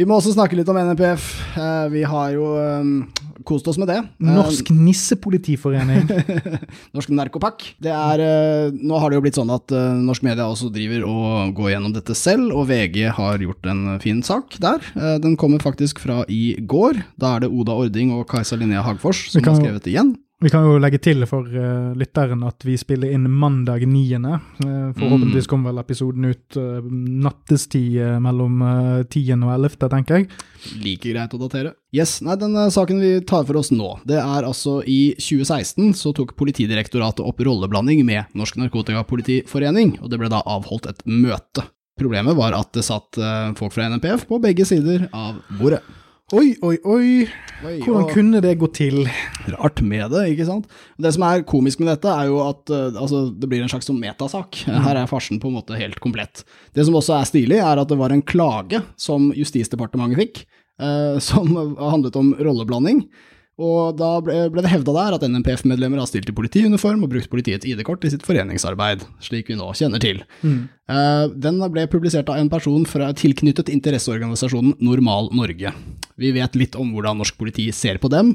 [0.00, 1.24] Vi må også snakke litt om NPF.
[1.60, 2.92] Eh, Vi har jo um,
[3.44, 3.98] kost oss med det.
[4.00, 6.06] Eh, Norsk nissepolitiforening.
[6.96, 7.66] Norsk Narkopak.
[7.84, 11.04] Det er, uh, nå har det jo blitt sånn at uh, norsk media også driver
[11.04, 14.80] og går gjennom dette selv, og VG har gjort en fin sak der.
[14.96, 17.04] Uh, Den kommer faktisk fra i går.
[17.20, 20.14] Da er det Oda Ording og Kajsa Linnea Hagfors som har skrevet det igjen.
[20.40, 24.20] Vi kan jo legge til for uh, lytteren at vi spiller inn mandag 9.
[24.20, 26.80] Uh, forhåpentligvis kommer vel episoden ut uh,
[27.26, 29.34] nattestid eh, mellom uh, 10.
[29.36, 30.30] og 11., tenker jeg.
[30.80, 31.74] Like greit å datere.
[31.92, 35.92] Yes, nei, den eh, saken vi tar for oss nå, det er altså i 2016
[35.98, 41.66] så tok Politidirektoratet opp rolleblanding med Norsk Narkotikapolitiforening, og det ble da avholdt et møte.
[42.00, 45.82] Problemet var at det satt eh, folk fra NPF på begge sider av bordet.
[46.30, 47.06] Oi, oi, oi.
[47.66, 49.00] Oi, Hvordan og- kunne det gå til?
[49.50, 50.66] rart med det, ikke sant?
[50.96, 53.88] Det som er komisk med dette, er jo at eh, altså, det blir en slags
[53.90, 54.60] sånn metasak.
[54.64, 56.44] Her er farsen på en måte helt komplett.
[56.72, 60.44] Det som også er stilig, er at det var en klage som Justisdepartementet fikk,
[60.80, 63.02] eh, som handlet om rolleblanding.
[63.60, 67.28] Og da ble, ble det hevda der at NMPF-medlemmer har stilt i politiuniform og brukt
[67.32, 70.22] politiets ID-kort i sitt foreningsarbeid, slik vi nå kjenner til.
[70.40, 75.74] Eh, Den ble publisert av en person fra, tilknyttet interesseorganisasjonen Normal Norge.
[76.16, 78.32] Vi vet litt om hvordan norsk politi ser på dem.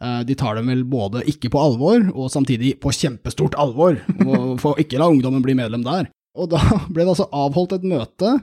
[0.00, 3.98] Eh, De tar dem vel både ikke på alvor, og samtidig på kjempestort alvor.
[4.22, 6.06] Og får ikke la ungdommen bli medlem der.
[6.38, 6.62] Og da
[6.92, 8.36] ble det altså avholdt et møte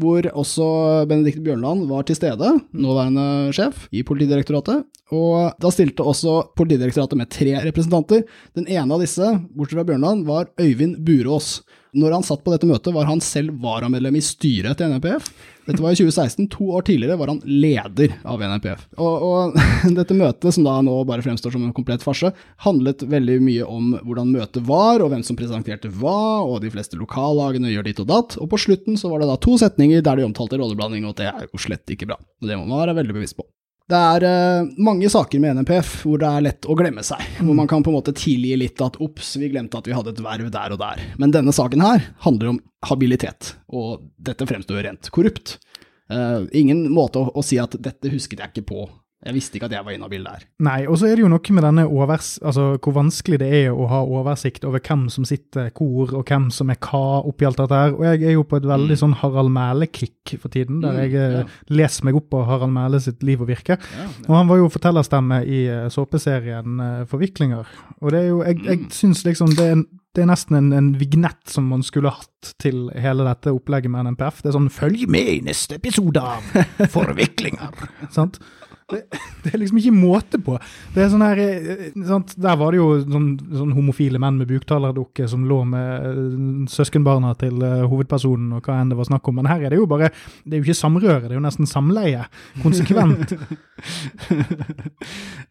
[0.00, 0.66] hvor også
[1.08, 4.86] Benedicte Bjørnland var til stede, nåværende sjef i Politidirektoratet.
[5.12, 8.24] Og da stilte også Politidirektoratet med tre representanter.
[8.56, 11.60] Den ene av disse, bortsett fra Bjørnland, var Øyvind Burås.
[11.92, 15.28] Når han satt på dette møtet, var han selv varamedlem i styret til NRPF.
[15.66, 16.48] Dette var i 2016.
[16.56, 18.84] To år tidligere var han leder av NRPF.
[18.98, 19.58] Og, og
[19.98, 22.32] dette møtet, som da nå bare fremstår som en komplett farse,
[22.66, 26.98] handlet veldig mye om hvordan møtet var, og hvem som presenterte hva, og de fleste
[26.98, 28.38] lokallagene gjør ditt og datt.
[28.42, 31.30] Og på slutten så var det da to setninger der de omtalte rolleblanding, og det
[31.30, 32.18] er jo slett ikke bra.
[32.42, 33.46] Og det må man være veldig bevisst på.
[33.90, 37.56] Det er uh, mange saker med NMPF hvor det er lett å glemme seg, hvor
[37.58, 40.22] man kan på en måte tilgi litt at ops, vi glemte at vi hadde et
[40.22, 41.02] verv der og der.
[41.20, 45.58] Men denne saken her handler om habilitet, og dette fremstår rent korrupt.
[46.12, 48.86] Uh, ingen måte å, å si at dette husket jeg ikke på,
[49.22, 50.44] jeg visste ikke at jeg var inhabil der.
[50.66, 52.38] Nei, og så er det jo noe med denne overs...
[52.42, 56.48] Altså, hvor vanskelig det er å ha oversikt over hvem som sitter hvor, og hvem
[56.50, 57.94] som er hva oppi alt dette her.
[57.94, 61.12] Og jeg er jo på et veldig sånn Harald Mæhle-kick for tiden, der Mm, jeg
[61.14, 61.44] mm, ja.
[61.72, 63.78] leser meg opp på Harald Mæhle sitt liv og virke.
[63.78, 67.66] Ja, Og han var jo fortellerstemme i eh, såpeserien eh, Forviklinger.
[68.02, 70.90] Og det er jo Jeg, jeg syns liksom det er, det er nesten en, en
[71.00, 74.42] vignett som man skulle hatt til hele dette opplegget med NMPF.
[74.42, 76.42] Det er sånn 'følg med i neste episode av
[76.94, 77.72] Forviklinger'.
[78.10, 78.38] sant?
[78.92, 79.02] Det,
[79.44, 80.58] det er liksom ikke måte på.
[80.94, 82.34] Det er sånn her, eh, sant?
[82.40, 86.20] Der var det jo sånn, sånn homofile menn med buktalerdukke som lå med eh,
[86.72, 89.40] søskenbarna til eh, hovedpersonen og hva enn det var snakk om.
[89.40, 90.12] Men her er det jo bare
[90.44, 92.28] Det er jo ikke samrøre, det er jo nesten samleie.
[92.64, 93.36] Konsekvent.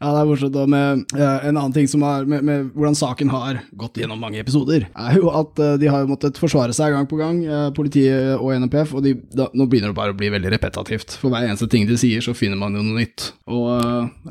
[0.01, 2.97] Ja, det er morsomt Og med eh, en annen ting som har med, med hvordan
[2.97, 6.95] saken har gått gjennom mange episoder, er jo at eh, de har måttet forsvare seg
[6.95, 10.17] gang på gang, eh, politiet og NPF, og de, da, nå begynner det bare å
[10.17, 11.17] bli veldig repetativt.
[11.21, 13.31] For hver eneste ting de sier, så finner man jo noe nytt.
[13.52, 13.67] Og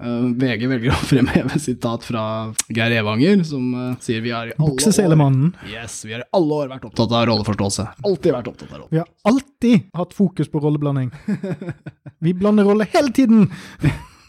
[0.01, 2.25] eh, VG velger å fremheve sitat fra
[2.69, 5.55] Geir Evanger, som eh, sier vi har i alle år Bukseselemannen.
[5.71, 7.89] Yes, vi har i alle år vært opptatt av rolleforståelse.
[8.11, 8.91] Alltid vært opptatt av rolle.
[8.93, 11.11] Vi har alltid hatt fokus på rolleblanding.
[12.25, 13.49] Vi blander roller hele tiden!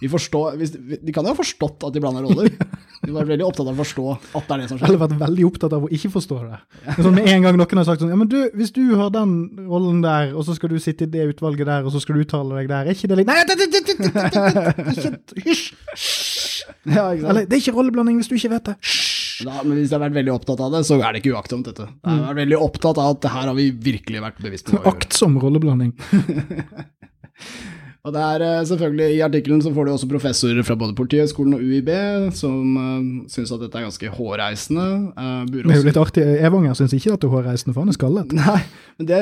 [0.02, 2.50] Vi forstår, hvis, de kan jo ha forstått at de blander roller.
[3.02, 4.04] De var veldig opptatt av å forstå
[4.38, 4.92] at det er det som skjer.
[4.92, 6.60] Eller vært veldig opptatt av å ikke forstå det.
[7.00, 9.32] sånn Med en gang noen har sagt sånn Ja, men du, hvis du har den
[9.66, 12.28] rollen der, og så skal du sitte i det utvalget der, og så skal du
[12.28, 15.50] uttale deg der, er ikke det litt Nei, det, det, det, det, det, det, ikke
[15.50, 15.66] Hysj!
[16.94, 18.78] Eller det er ikke rolleblanding hvis du ikke vet det.
[19.42, 21.68] Da, men hvis de har vært veldig opptatt av det, så er det ikke uaktsomt,
[21.72, 21.90] dette.
[21.90, 24.82] De har vært veldig opptatt av at det her har vi virkelig vært bevisst på.
[24.92, 25.96] Aktsom rolleblanding.
[28.02, 31.54] Og det er eh, selvfølgelig, I artikkelen så får du også professorer fra både Politihøgskolen
[31.54, 31.90] og UiB
[32.34, 34.86] som uh, syns at dette er ganske hårreisende.
[35.14, 36.24] Uh, Det er jo litt artig.
[36.42, 38.34] Evanger syns ikke at det er hårreisende, for han er skallet.
[38.40, 38.62] Nei,
[38.98, 39.20] men det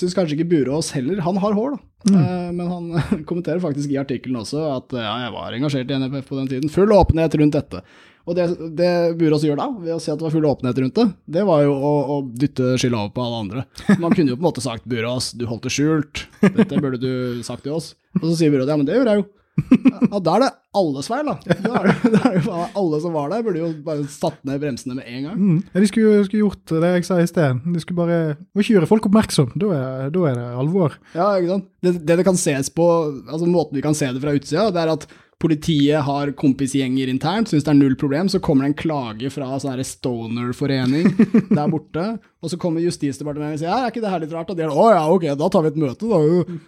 [0.00, 1.20] syns kanskje ikke Burås heller.
[1.26, 1.84] Han har hår, da.
[2.02, 2.88] Eh, men han
[3.28, 6.72] kommenterer faktisk i artikkelen også at ja, jeg var engasjert i NFF på den tiden.
[6.72, 7.84] Full åpenhet rundt dette.
[8.22, 10.98] Og det, det Burås gjør da, ved å si at det var full åpenhet rundt
[10.98, 13.64] det, det var jo å, å dytte skylda over på alle andre.
[13.98, 17.42] Man kunne jo på en måte sagt Burås, du holdt det skjult, dette burde du
[17.44, 17.92] sagt til oss.
[18.20, 19.30] Og så sier Burås ja, men det gjorde jeg jo.
[19.60, 20.48] Ja, da er det
[20.80, 21.34] alles feil, da.
[21.44, 24.62] Da er det, da er det alle som var der, burde jo bare satt ned
[24.62, 25.40] bremsene med en gang.
[25.40, 25.58] Mm.
[25.74, 27.60] Ja, de skulle, skulle gjort det jeg sa i sted.
[27.74, 28.20] De skulle bare
[28.52, 29.52] må ikke gjøre folk oppmerksom.
[29.60, 30.96] Da er, da er det alvor.
[31.16, 31.68] Ja, ikke sant.
[31.84, 32.88] Det, det det kan ses på,
[33.28, 35.06] altså måten vi kan se det fra utsida, det er at
[35.42, 39.48] politiet har kompisgjenger internt, syns det er null problem, så kommer det en klage fra
[39.62, 41.08] sånn stoner-forening
[41.56, 42.06] der borte,
[42.42, 44.50] og så kommer Justisdepartementet og sier ja, er ikke det her litt rart?
[44.52, 46.20] Og de er å ja, ok, da tar vi et møte, da.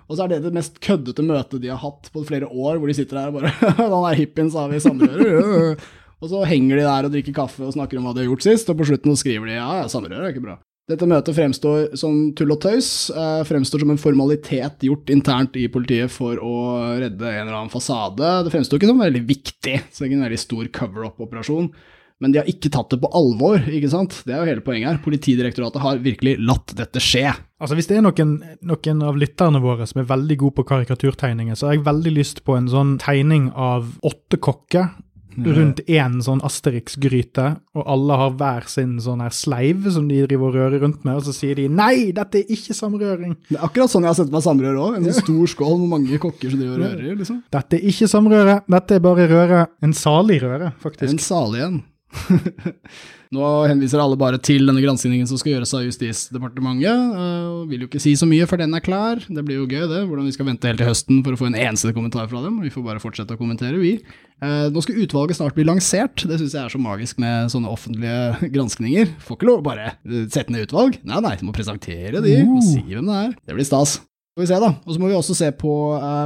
[0.08, 2.90] Og så er det det mest køddete møtet de har hatt på flere år, hvor
[2.90, 3.54] de sitter der og bare
[3.94, 5.88] Han er hippien sa vi i samrøret.
[6.22, 8.46] Og så henger de der og drikker kaffe og snakker om hva de har gjort
[8.46, 10.58] sist, og på slutten så skriver de ja, ja, samrøre er ikke bra.
[10.84, 15.64] Dette møtet fremstår som tull og tøys, eh, fremstår som en formalitet gjort internt i
[15.72, 16.56] politiet for å
[17.00, 18.44] redde en eller annen fasade.
[18.44, 21.70] Det fremstår ikke som veldig viktig, så det er ikke en veldig stor cover-up-operasjon.
[22.20, 24.20] Men de har ikke tatt det på alvor, ikke sant.
[24.28, 25.00] Det er jo hele poenget her.
[25.02, 27.32] Politidirektoratet har virkelig latt dette skje.
[27.58, 31.56] Altså Hvis det er noen, noen av lytterne våre som er veldig gode på karikaturtegninger,
[31.56, 34.92] så har jeg veldig lyst på en sånn tegning av åtte kokker
[35.42, 40.50] rundt én sånn Asterix-gryte, og alle har hver sin sånn her sleiv som de driver
[40.50, 43.36] og rører rundt med, og så sier de 'nei, dette er ikke samrøring'.
[43.48, 44.96] Det er akkurat sånn jeg har sett meg samrøre òg.
[44.96, 47.16] En sånn stor skål med mange kokker som driver og rører.
[47.18, 47.42] liksom.
[47.50, 49.66] Dette er ikke samrøre, dette er bare røre.
[49.82, 51.12] En salig røre, faktisk.
[51.12, 51.82] En salig en.
[53.34, 56.86] Nå henviser alle bare til denne granskingen som skal gjøres av Justisdepartementet.
[56.86, 59.18] eh, og vil jo ikke si så mye før den er klar.
[59.26, 60.02] Det blir jo gøy, det.
[60.06, 62.60] Hvordan vi skal vente helt til høsten for å få en eneste kommentar fra dem.
[62.62, 63.96] Vi får bare fortsette å kommentere, vi.
[64.44, 66.24] Eh, Nå skal utvalget snart bli lansert.
[66.28, 69.10] Det syns jeg er så magisk med sånne offentlige granskninger.
[69.26, 71.00] Får ikke lov å bare eh, sette ned utvalg.
[71.02, 73.34] Nei, nei, du må presentere de og si hvem det er.
[73.48, 73.98] Det blir stas.
[74.34, 74.72] Får vi se, da.
[74.84, 75.72] Og så må vi også se på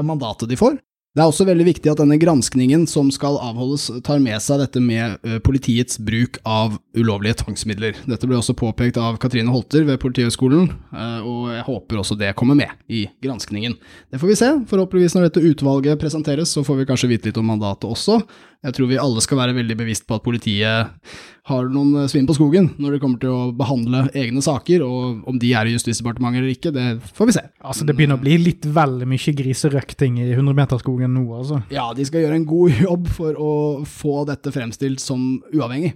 [0.08, 0.78] mandatet de får.
[1.18, 4.78] Det er også veldig viktig at denne granskningen som skal avholdes, tar med seg dette
[4.78, 7.98] med eh, politiets bruk av ulovlige tvangsmidler.
[8.06, 12.30] Dette ble også påpekt av Katrine Holter ved Politihøgskolen, eh, og jeg håper også det
[12.38, 13.74] kommer med i granskningen.
[14.14, 14.52] Det får vi se.
[14.70, 18.20] Forhåpentligvis når dette utvalget presenteres, så får vi kanskje vite litt om mandatet også.
[18.66, 21.12] Jeg tror vi alle skal være veldig bevisst på at politiet
[21.48, 25.28] har noen eh, svinn på skogen når det kommer til å behandle egne saker, og
[25.30, 27.44] om de er i Justisdepartementet eller ikke, det får vi se.
[27.62, 31.60] Altså, Det begynner å bli litt vel mye griserøkting i 100-meterskogen nå, altså.
[31.70, 33.52] Ja, de skal gjøre en god jobb for å
[33.86, 35.94] få dette fremstilt som uavhengig.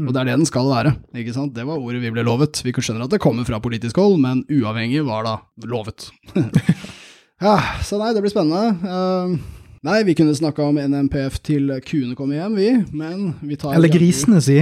[0.00, 0.94] Og det er det den skal være.
[1.16, 1.52] ikke sant?
[1.56, 2.60] Det var ordet vi ble lovet.
[2.64, 5.34] Vi skjønner at det kommer fra politisk hold, men uavhengig var da
[5.68, 6.10] lovet.
[7.44, 8.72] ja, så nei, det blir spennende.
[8.84, 13.76] Uh, nei, vi kunne snakka om NMPF til kuene kommer hjem, vi, men vi tar
[13.76, 14.60] Eller grisene, si.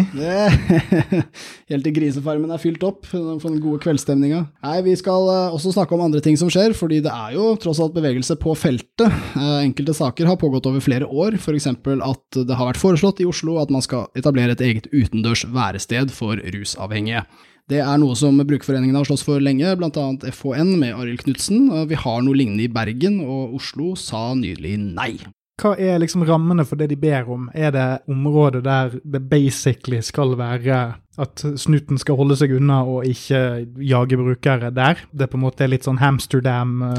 [1.71, 4.43] helt til grisefarmen er fylt opp for den gode kveldsstemninga.
[4.67, 7.53] Nei, vi skal eh, også snakke om andre ting som skjer, fordi det er jo
[7.61, 9.07] tross alt bevegelse på feltet.
[9.09, 11.69] Eh, enkelte saker har pågått over flere år, f.eks.
[11.71, 16.13] at det har vært foreslått i Oslo at man skal etablere et eget utendørs værested
[16.17, 17.27] for rusavhengige.
[17.69, 20.07] Det er noe som brukerforeningene har slåss for lenge, bl.a.
[20.33, 21.69] FHN med Arild Knutsen.
[21.91, 25.13] Vi har noe lignende i Bergen, og Oslo sa nylig nei.
[25.61, 27.51] Hva er liksom rammene for det de ber om?
[27.53, 30.79] Er det området der det basically skal være
[31.21, 33.41] at snuten skal holde seg unna og ikke
[33.85, 35.01] jage brukere der?
[35.13, 36.97] Det er på en måte litt sånn Hamsterdam uh,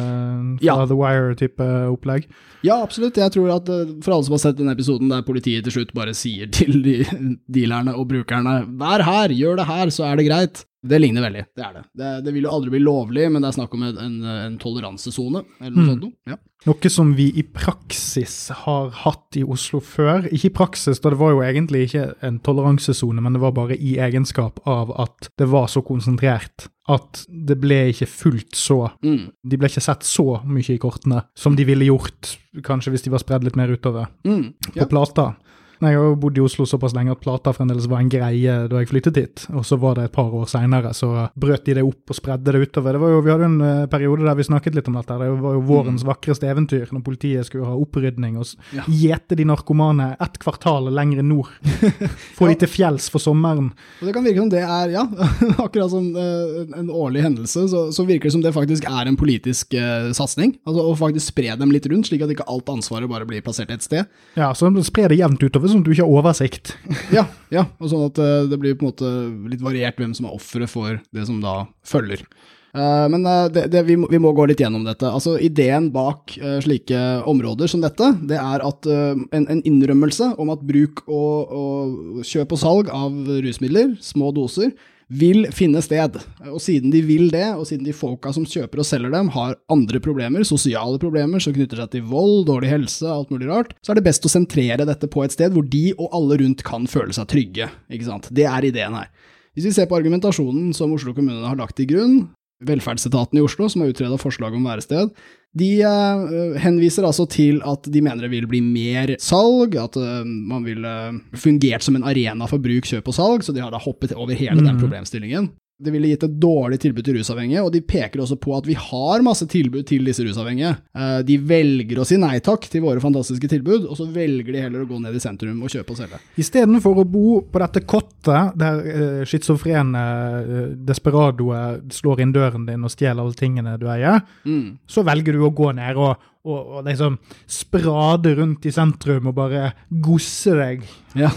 [0.62, 0.78] fra Ja.
[0.86, 2.28] The Wire-type opplegg?
[2.66, 3.18] Ja, absolutt.
[3.18, 5.96] Jeg tror at eh, for alle som har sett den episoden der politiet til slutt
[5.98, 7.00] bare sier til de
[7.56, 11.44] dealerne og brukerne 'vær her, gjør det her, så er det greit', det ligner veldig.
[11.56, 11.84] Det er det.
[11.94, 14.16] Det, det vil jo aldri bli lovlig, men det er snakk om en, en,
[14.48, 15.90] en toleransesone, eller noe Mm.
[15.92, 16.14] sånt noe.
[16.28, 16.38] Ja.
[16.66, 20.28] Noe som vi i praksis har hatt i Oslo før.
[20.34, 23.78] Ikke i praksis, da det var jo egentlig ikke en toleransesone, men det var bare
[23.78, 29.32] i egenskap av at det var så konsentrert at det ble ikke fullt så Mm.
[29.48, 33.12] De ble ikke sett så mye i kortene som de ville gjort kanskje hvis de
[33.14, 34.54] var spredd litt mer utover Mm.
[34.74, 34.86] på Ja.
[34.86, 35.36] Plata.
[35.82, 38.82] Jeg har jo bodd i Oslo såpass lenge at Plata fremdeles var en greie da
[38.82, 39.46] jeg flyttet hit.
[39.50, 42.54] Og så var det et par år seinere, så brøt de det opp og spredde
[42.54, 42.94] det utover.
[42.94, 45.18] Det var jo, Vi hadde en eh, periode der vi snakket litt om dette.
[45.18, 48.54] Det var jo vårens vakreste eventyr, når politiet skulle ha opprydning og
[48.94, 51.50] gjete de narkomane ett kvartal lenger nord.
[52.38, 53.72] Få de til fjells for sommeren.
[54.02, 55.08] Og det kan virke som det er, ja,
[55.66, 59.18] akkurat som eh, en årlig hendelse, så, så virker det som det faktisk er en
[59.18, 60.54] politisk uh, satsing.
[60.68, 63.74] Altså å faktisk spre dem litt rundt, slik at ikke alt ansvaret bare blir plassert
[63.74, 64.10] et sted.
[64.38, 66.74] Ja, Så spre det jevnt utover, at du ikke har oversikt.
[67.18, 69.12] Ja, ja, og sånn at eh, det blir på en måte
[69.52, 72.24] litt variert hvem som er offeret for det som da følger.
[72.72, 75.10] Eh, men eh, det, det, vi, må, vi må gå litt gjennom dette.
[75.10, 80.64] Altså Ideen bak slike områder som dette, det er at en, en innrømmelse om at
[80.68, 84.72] bruk og, og kjøp og salg av rusmidler, små doser,
[85.12, 86.16] vil finne sted.
[86.48, 89.58] Og siden de vil det, og siden de folka som kjøper og selger dem har
[89.72, 93.92] andre problemer, sosiale problemer som knytter seg til vold, dårlig helse, alt mulig rart, så
[93.92, 96.88] er det best å sentrere dette på et sted hvor de og alle rundt kan
[96.90, 97.68] føle seg trygge.
[97.92, 98.32] Ikke sant?
[98.32, 99.12] Det er ideen her.
[99.52, 102.22] Hvis vi ser på argumentasjonen som Oslo kommune har lagt til grunn,
[102.64, 105.12] velferdsetaten i Oslo, som har utreda forslag om værested,
[105.58, 110.22] de uh, henviser altså til at de mener det vil bli mer salg, at uh,
[110.24, 113.74] man vil uh, fungert som en arena for bruk, kjøp og salg, så de har
[113.74, 114.70] da hoppet over hele mm.
[114.70, 118.54] den problemstillingen det ville gitt et dårlig tilbud til rusavhengige, og de peker også på
[118.58, 120.74] at vi har masse tilbud til disse rusavhengige.
[120.96, 124.64] Eh, de velger å si nei takk til våre fantastiske tilbud, og så velger de
[124.66, 126.22] heller å gå ned i sentrum og kjøpe og selge.
[126.42, 132.86] Istedenfor å bo på dette kottet der uh, schizofrene uh, desperadoer slår inn døren din
[132.86, 134.84] og stjeler alle tingene du eier, mm.
[134.90, 139.36] så velger du å gå ned og og, og liksom sprade rundt i sentrum og
[139.38, 139.68] bare
[140.02, 140.88] gosse deg.
[141.14, 141.30] Ja.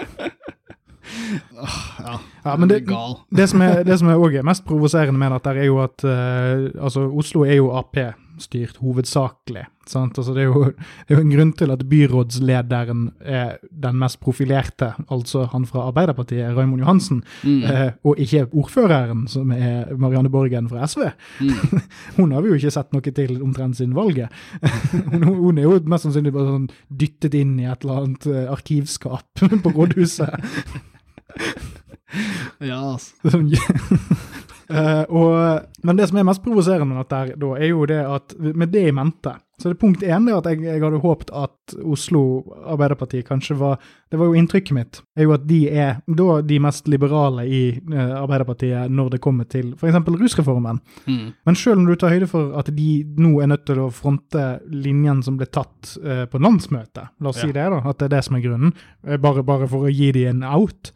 [2.00, 2.80] ja, ja, men det,
[3.38, 6.70] det, som er, det som er også mest provoserende med dette, er jo at uh,
[6.80, 9.66] altså Oslo er jo Ap-styrt hovedsakelig.
[9.90, 14.20] Altså, det, er jo, det, er jo, en grunn til at byrådslederen er den mest
[14.22, 17.64] profilerte, altså han fra Arbeiderpartiet, Raymond Johansen, mm.
[17.64, 21.08] uh, og ikke ordføreren, som er Marianne Borgen fra SV.
[21.40, 21.80] Mm.
[22.20, 24.30] hun har vi jo ikke sett noe til omtrent siden valget.
[25.10, 26.70] hun, hun, er jo mest sannsynlig bare sånn
[27.02, 30.38] dyttet inn i et eller annet uh, arkivskap på rådhuset.
[32.70, 33.14] ja, altså.
[34.74, 38.34] uh, og, men det som er mest provoserende med dette, da, er jo det at
[38.40, 41.74] med det i mente så det punkt én er at jeg, jeg, hadde håpet at
[41.84, 42.22] Oslo
[42.64, 43.76] Arbeiderparti kanskje var
[44.10, 47.60] Det var jo inntrykket mitt, er jo at de er da de mest liberale i
[47.92, 50.00] uh, Arbeiderpartiet når det kommer til f.eks.
[50.08, 50.80] rusreformen.
[51.06, 51.28] Mm.
[51.46, 52.88] Men selv om du tar høyde for at de
[53.20, 57.38] nå er nødt til å fronte linjen som ble tatt uh, på landsmøtet, la oss
[57.38, 57.46] ja.
[57.46, 58.74] si det, da, at det er det som er grunnen,
[59.06, 60.90] uh, bare, bare, for å gi de en out,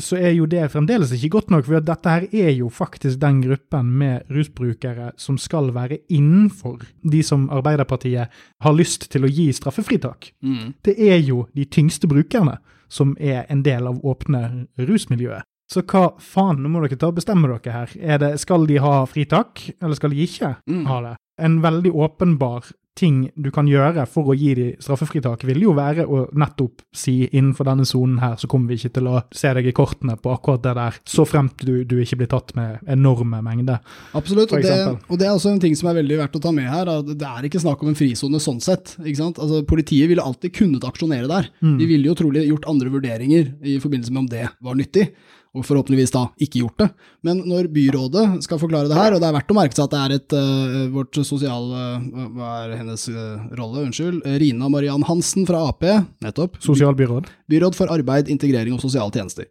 [0.00, 1.66] så er jo det fremdeles ikke godt nok.
[1.66, 7.24] For dette her er jo faktisk den gruppen med rusbrukere som skal være innenfor de
[7.26, 10.32] som arbeider Arbeiderpartiet har lyst til å gi straffefritak.
[10.42, 10.74] Mm.
[10.84, 12.58] Det er jo de tyngste brukerne
[12.90, 15.46] som er en del av åpne rusmiljøet.
[15.70, 17.92] Så hva faen, nå må dere ta og bestemme dere her.
[18.02, 20.82] Er det, skal de ha fritak, eller skal de ikke mm.
[20.88, 21.12] ha det?
[21.40, 22.66] En veldig åpenbar
[23.00, 27.22] ting du kan gjøre for å gi de straffefritak, vil jo være å nettopp si
[27.26, 30.32] innenfor denne sonen her så kommer vi ikke til å se deg i kortene på
[30.34, 33.80] akkurat det der, så fremt du, du ikke blir tatt med enorme mengder.
[34.16, 34.76] Absolutt, og det,
[35.08, 36.92] og det, er også en ting som er veldig verdt å ta med her.
[37.08, 38.96] Det er ikke snakk om en frisone sånn sett.
[39.00, 39.40] ikke sant?
[39.42, 41.50] Altså, Politiet ville alltid kunnet aksjonere der.
[41.64, 41.76] Mm.
[41.80, 45.10] De ville jo trolig gjort andre vurderinger i forbindelse med om det var nyttig
[45.50, 46.86] og forhåpentligvis da ikke gjort det.
[47.26, 49.94] Men når byrådet skal forklare det her, og det er verdt å merke seg at
[49.94, 53.86] det er et uh, vårt sosiale uh, Hva er hennes uh, rolle?
[53.88, 54.22] Unnskyld.
[54.42, 55.82] Rina Mariann Hansen fra Ap,
[56.22, 56.60] nettopp.
[56.62, 57.32] Sosialbyråd.
[57.50, 59.50] Byråd for arbeid, integrering og sosiale tjenester.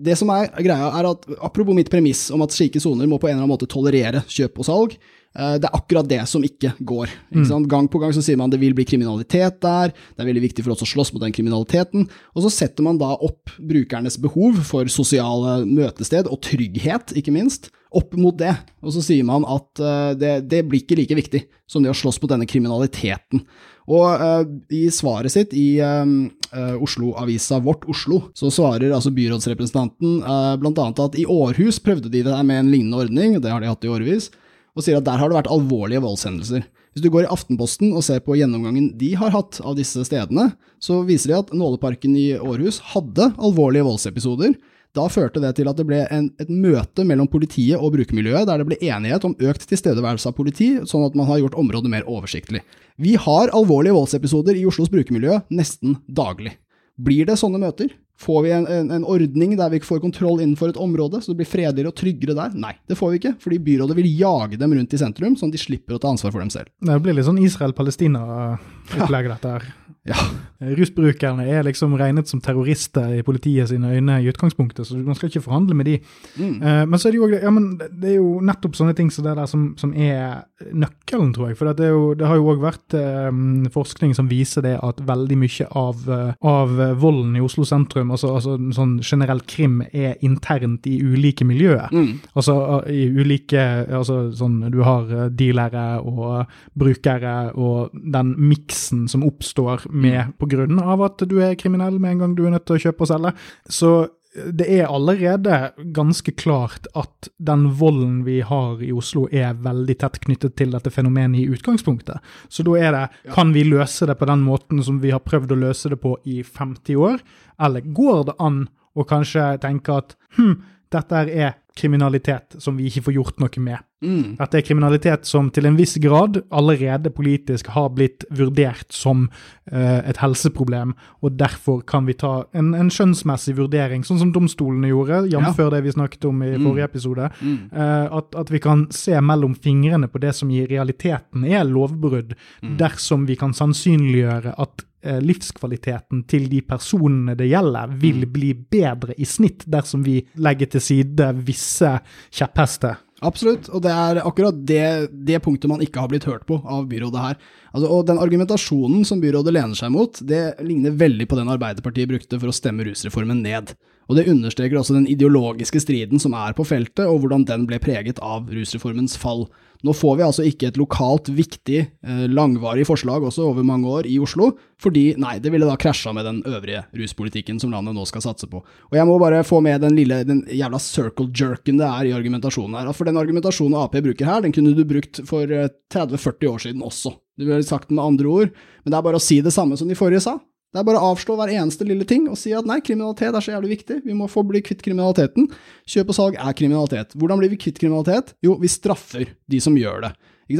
[0.00, 3.28] Det som er greia, er at apropos mitt premiss om at slike soner må på
[3.28, 6.72] en eller annen måte tolerere kjøp og salg, Eh, det er akkurat det som ikke
[6.82, 7.10] går.
[7.30, 7.66] Ikke mm.
[7.70, 10.64] Gang på gang så sier man det vil bli kriminalitet der, det er veldig viktig
[10.66, 12.08] for oss å slåss mot den kriminaliteten.
[12.34, 17.70] Og så setter man da opp brukernes behov for sosiale møtested, og trygghet, ikke minst,
[17.90, 18.52] opp mot det.
[18.84, 21.96] Og så sier man at uh, det, det, blir ikke like viktig som det å
[21.96, 23.42] slåss mot denne kriminaliteten.
[23.90, 24.42] Og uh,
[24.74, 30.90] i svaret sitt i um, uh, Oslo-avisa Vårt Oslo, så svarer altså byrådsrepresentanten uh, bl.a.
[30.90, 33.90] at i Århus prøvde de det med en lignende ordning, det har de hatt i
[33.90, 34.30] årevis
[34.76, 36.66] og sier at der har det vært alvorlige voldshendelser.
[36.90, 40.50] Hvis du går i Aftenposten og ser på gjennomgangen de har hatt av disse stedene,
[40.82, 44.56] så viser de at Nåleparken i Århus hadde alvorlige voldsepisoder.
[44.96, 48.58] Da førte det til at det ble en, et møte mellom politiet og brukermiljøet, der
[48.58, 52.08] det ble enighet om økt tilstedeværelse av politi, sånn at man har gjort området mer
[52.10, 52.64] oversiktlig.
[52.98, 56.56] Vi har alvorlige voldsepisoder i Oslos brukermiljø nesten daglig.
[56.98, 57.94] Blir det sånne møter?
[58.20, 61.32] Får vi en, en, en, ordning der vi ikke får kontroll innenfor et område, så
[61.32, 62.52] det blir fredeligere og tryggere der?
[62.66, 65.56] Nei, det får vi ikke, fordi byrådet vil jage dem rundt i sentrum, sånn at
[65.56, 66.68] de slipper å ta ansvar for dem selv.
[66.84, 69.70] Det blir litt sånn Israel-Palestina-opplegg, dette her.
[70.08, 70.16] Ja.
[70.60, 75.30] Rusbrukerne er liksom regnet som terrorister i politiet sine øyne i utgangspunktet, så man skal
[75.30, 75.94] ikke forhandle med de.
[76.36, 76.56] Mm.
[76.60, 79.24] Uh, men så er det jo ja, men det er jo nettopp sånne ting som
[79.24, 81.58] det der som, som er nøkkelen, tror jeg.
[81.60, 85.38] For det, jo, det har jo òg vært um, forskning som viser det at veldig
[85.40, 90.88] mye av, uh, av volden i Oslo sentrum, altså, altså sånn generell krim, er internt
[90.88, 91.88] i ulike miljøer.
[91.92, 92.20] Mm.
[92.34, 93.60] Altså uh, i ulike
[93.90, 100.66] Altså sånn du har dealere og brukere og den miksen som oppstår med pga.
[101.04, 103.34] at du er kriminell med en gang du er nødt til å kjøpe og selge.
[103.68, 103.92] Så
[104.30, 110.20] det er allerede ganske klart at den volden vi har i Oslo er veldig tett
[110.22, 112.20] knyttet til dette fenomenet i utgangspunktet.
[112.48, 115.56] Så da er det kan vi løse det på den måten som vi har prøvd
[115.56, 117.18] å løse det på i 50 år,
[117.58, 118.62] eller går det an
[118.94, 120.54] å kanskje tenke at hm,
[120.94, 123.78] dette er kriminalitet som vi ikke får gjort noe med.
[124.00, 124.38] Mm.
[124.40, 129.26] det er kriminalitet som til en viss grad allerede politisk har blitt vurdert som
[129.72, 134.88] uh, et helseproblem, og derfor kan vi ta en, en skjønnsmessig vurdering, sånn som domstolene
[134.88, 135.60] gjorde, jf.
[135.74, 136.64] det vi snakket om i Mm.
[136.64, 137.28] forrige episode.
[137.42, 137.58] Mm.
[137.72, 142.34] Uh, at, at vi kan se mellom fingrene på det som i realiteten er lovbrudd,
[142.62, 142.76] Mm.
[142.80, 148.32] dersom vi kan sannsynliggjøre at livskvaliteten til de personene det gjelder, vil Mm.
[148.32, 152.96] bli bedre i snitt dersom vi legger til side visse kjepphester.
[153.22, 156.86] Absolutt, og det er akkurat det, det punktet man ikke har blitt hørt på av
[156.88, 157.36] byrådet her.
[157.74, 162.08] Altså, og den argumentasjonen som byrådet lener seg mot, det ligner veldig på den Arbeiderpartiet
[162.08, 163.74] brukte for å stemme rusreformen ned.
[164.08, 167.78] Og det understreker også den ideologiske striden som er på feltet, og hvordan den ble
[167.78, 169.50] preget av rusreformens fall.
[169.86, 174.08] Nå får vi altså ikke et lokalt viktig, eh, langvarig forslag også over mange år
[174.10, 174.50] i Oslo,
[174.80, 178.48] fordi nei, det ville da krasja med den øvrige ruspolitikken som landet nå skal satse
[178.50, 178.60] på.
[178.60, 182.14] Og jeg må bare få med den lille, den jævla circle jerken det er i
[182.16, 182.92] argumentasjonen her.
[182.96, 186.84] For den argumentasjonen Ap bruker her, den kunne du brukt for eh, 30-40 år siden
[186.84, 187.16] også.
[187.40, 188.54] Du ville sagt den med andre ord,
[188.84, 190.36] men det er bare å si det samme som de forrige sa.
[190.70, 193.42] Det er bare å avslå hver eneste lille ting og si at nei, kriminalitet er
[193.42, 195.48] så jævlig viktig, vi må få bli kvitt kriminaliteten.
[195.90, 197.16] Kjøp og salg er kriminalitet.
[197.18, 198.36] Hvordan blir vi kvitt kriminalitet?
[198.46, 200.12] Jo, vi straffer de som gjør det.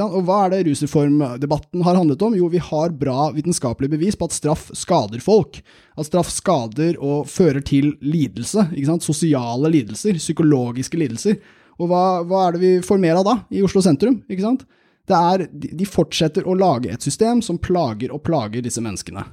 [0.02, 2.34] Og hva er det rusreformdebatten har handlet om?
[2.38, 5.60] Jo, vi har bra vitenskapelig bevis på at straff skader folk.
[5.98, 8.66] At straff skader og fører til lidelse.
[9.02, 11.38] Sosiale lidelser, psykologiske lidelser.
[11.78, 14.20] Og hva, hva er det vi får mer av da, i Oslo sentrum?
[14.30, 14.66] Ikke sant?
[15.10, 19.24] Det er, de fortsetter å lage et system som plager og plager disse menneskene.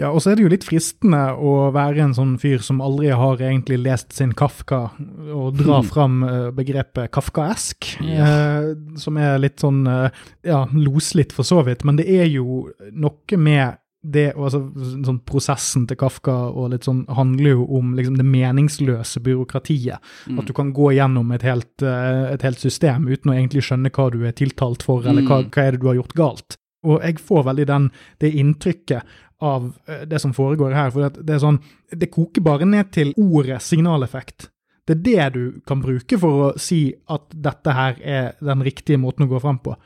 [0.00, 3.10] Ja, og så er det jo litt fristende å være en sånn fyr som aldri
[3.12, 4.86] har egentlig lest sin Kafka,
[5.34, 8.70] og dra fram eh, begrepet kafkaesk, eh,
[9.00, 12.62] som er litt sånn eh, ja, loslitt for så vidt, men det er jo
[12.96, 14.62] noe med det, altså,
[15.04, 20.00] sånn Prosessen til Kafka og litt sånn handler jo om liksom, det meningsløse byråkratiet.
[20.40, 23.92] At du kan gå gjennom et helt, eh, et helt system uten å egentlig skjønne
[23.92, 26.56] hva du er tiltalt for, eller hva, hva er det du har gjort galt.
[26.88, 27.90] Og jeg får veldig den,
[28.24, 30.94] det inntrykket av eh, det som foregår her.
[30.94, 31.60] For det er sånn,
[31.90, 34.50] det koker bare ned til ordet signaleffekt.
[34.90, 36.80] Det er det du kan bruke for å si
[37.12, 39.76] at dette her er den riktige måten å gå fram på.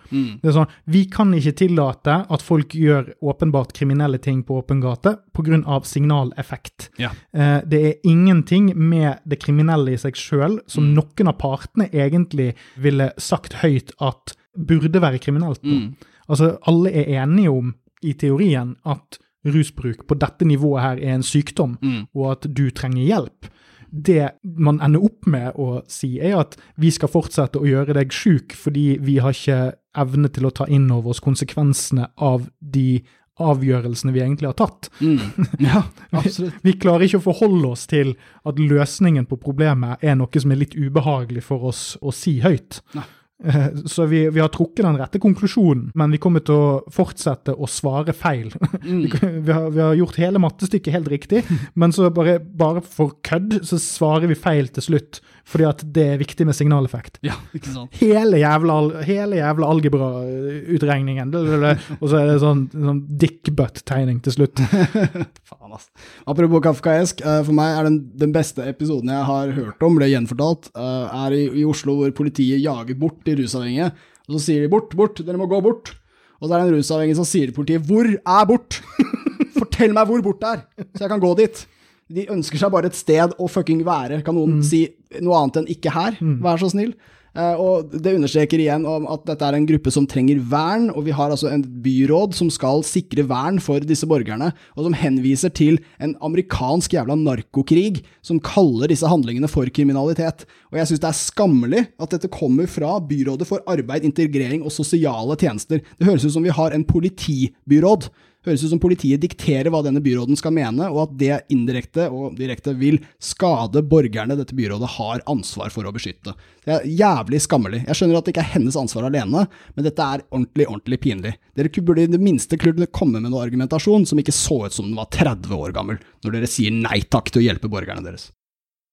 [0.40, 4.80] Det er sånn, Vi kan ikke tillate at folk gjør åpenbart kriminelle ting på åpen
[4.80, 5.80] gate pga.
[5.84, 6.90] signaleffekt.
[6.98, 7.10] Ja.
[7.32, 12.54] Eh, det er ingenting med det kriminelle i seg sjøl som noen av partene egentlig
[12.76, 15.62] ville sagt høyt at burde være kriminelt.
[15.62, 15.96] Mm.
[16.28, 17.74] Altså, alle er enige om,
[18.04, 21.76] i teorien, at rusbruk på dette nivået her er en sykdom,
[22.14, 23.50] og at du trenger hjelp.
[23.94, 28.10] Det man ender opp med å si, er at vi skal fortsette å gjøre deg
[28.10, 33.04] sjuk fordi vi har ikke evne til å ta inn over oss konsekvensene av de
[33.38, 34.90] avgjørelsene vi egentlig har tatt.
[35.62, 36.58] Ja, absolutt.
[36.62, 38.14] Vi klarer ikke å forholde oss til
[38.46, 42.80] at løsningen på problemet er noe som er litt ubehagelig for oss å si høyt.
[42.94, 43.06] Nei.
[43.86, 47.68] Så vi, vi har trukket den rette konklusjonen, men vi kommer til å fortsette å
[47.70, 48.52] svare feil.
[48.84, 51.42] Vi, vi, har, vi har gjort hele mattestykket helt riktig,
[51.80, 56.04] men så bare, bare for kødd så svarer vi feil til slutt, fordi at det
[56.14, 57.18] er viktig med signaleffekt.
[57.24, 57.96] Ja, ikke sant.
[58.00, 64.62] Hele jævla, hele jævla algebrautregningen, og så er det sånn, sånn dickbutt-tegning til slutt.
[65.50, 65.90] Faen, ass.
[66.30, 70.08] Apropos kafkaesk, eh, for meg er den, den beste episoden jeg har hørt om, ble
[70.12, 73.92] gjenfortalt, eh, er i, i Oslo hvor politiet jager bort de rusavhengige.
[74.24, 75.92] Og så sier de bort, bort, dere må gå bort.
[76.40, 78.80] Og så er det en rusavhengig som sier til politiet, hvor er bort?
[79.58, 80.64] Fortell meg hvor bort det er,
[80.96, 81.66] så jeg kan gå dit.
[82.12, 84.22] De ønsker seg bare et sted å fucking være.
[84.26, 84.86] Kan noen si
[85.20, 86.18] noe annet enn ikke her?
[86.44, 86.94] Vær så snill.
[87.34, 91.02] Uh, og det understreker igjen om at dette er en gruppe som trenger vern, og
[91.08, 95.50] vi har altså en byråd som skal sikre vern for disse borgerne, og som henviser
[95.50, 100.46] til en amerikansk jævla narkokrig som kaller disse handlingene for kriminalitet.
[100.70, 104.70] Og jeg syns det er skammelig at dette kommer fra Byrådet for arbeid, integrering og
[104.70, 105.82] sosiale tjenester.
[105.82, 108.06] Det høres ut som vi har en politibyråd.
[108.44, 112.36] Høres ut som politiet dikterer hva denne byråden skal mene, og at det indirekte og
[112.36, 116.34] direkte vil skade borgerne dette byrådet har ansvar for å beskytte.
[116.64, 117.82] Det er jævlig skammelig.
[117.88, 121.34] Jeg skjønner at det ikke er hennes ansvar alene, men dette er ordentlig, ordentlig pinlig.
[121.56, 124.90] Dere burde i det minste kunne komme med noe argumentasjon som ikke så ut som
[124.90, 128.28] den var 30 år gammel, når dere sier nei takk til å hjelpe borgerne deres.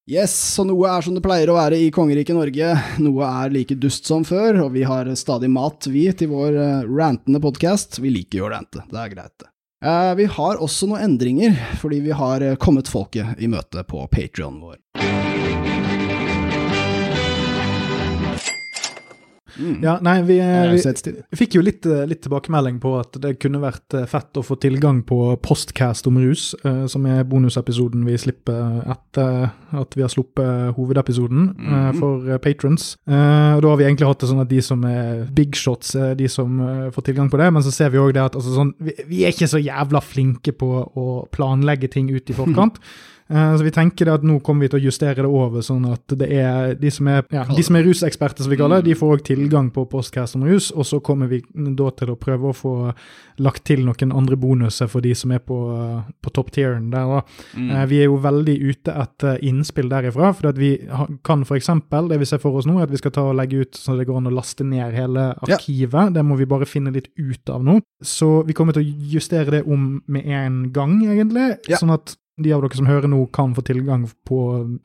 [0.10, 2.72] Yes, så noe er som det pleier å være i kongeriket Norge,
[3.06, 6.90] noe er like dust som før, og vi har stadig mat, vi, til vår eh,
[6.90, 8.00] rantende podkast.
[8.02, 9.46] Vi liker jo å rante, det er greit.
[9.86, 14.02] Eh, vi har også noen endringer, fordi vi har eh, kommet folket i møte på
[14.10, 14.82] Patrion vår.
[19.84, 23.96] Ja, nei, vi, vi, fikk jo litt, eh, litt tilbakemelding på at det kunne vært
[23.98, 28.82] eh, fett å få tilgang på Postcast om rus, eh, som er bonusepisoden vi slipper
[28.92, 32.96] etter at vi har sluppet hovedepisoden eh, for patrons.
[33.06, 36.18] Og da har vi egentlig hatt det sånn at de som er big shots, er
[36.20, 36.60] de som
[36.94, 39.24] får tilgang på det, men så ser vi òg det at altså, sånn, vi, vi
[39.26, 42.82] er ikke så jævla flinke på å planlegge ting ut i forkant.
[43.32, 46.06] Eh, Så vi tenker at nå kommer vi til å justere det over, sånn at
[46.20, 48.96] det er de som er, ja, de som er ruseksperter, som vi kaller det, de
[49.00, 52.52] får òg tilgang på Postcast om rus, og så kommer vi da til å prøve
[52.52, 52.74] å få
[53.40, 55.58] lagt til noen andre bonuser for de som er på,
[56.22, 57.08] på top tieren der.
[57.08, 57.22] da.
[57.58, 57.72] Mm.
[57.90, 60.74] Vi er jo veldig ute etter innspill derifra, for at vi
[61.24, 61.70] kan f.eks.
[62.10, 64.08] det vi ser for oss nå, at vi skal ta og legge ut så det
[64.10, 65.56] går an å laste ned hele Ja.
[65.56, 66.14] arkivet.
[66.14, 67.80] Det må vi bare finne litt ut av nå.
[68.04, 71.58] Så vi kommer til å justere det om med en gang, egentlig.
[71.70, 71.78] Ja.
[71.78, 72.16] Sånn at
[72.46, 74.40] de av dere som hører nå, kan få tilgang på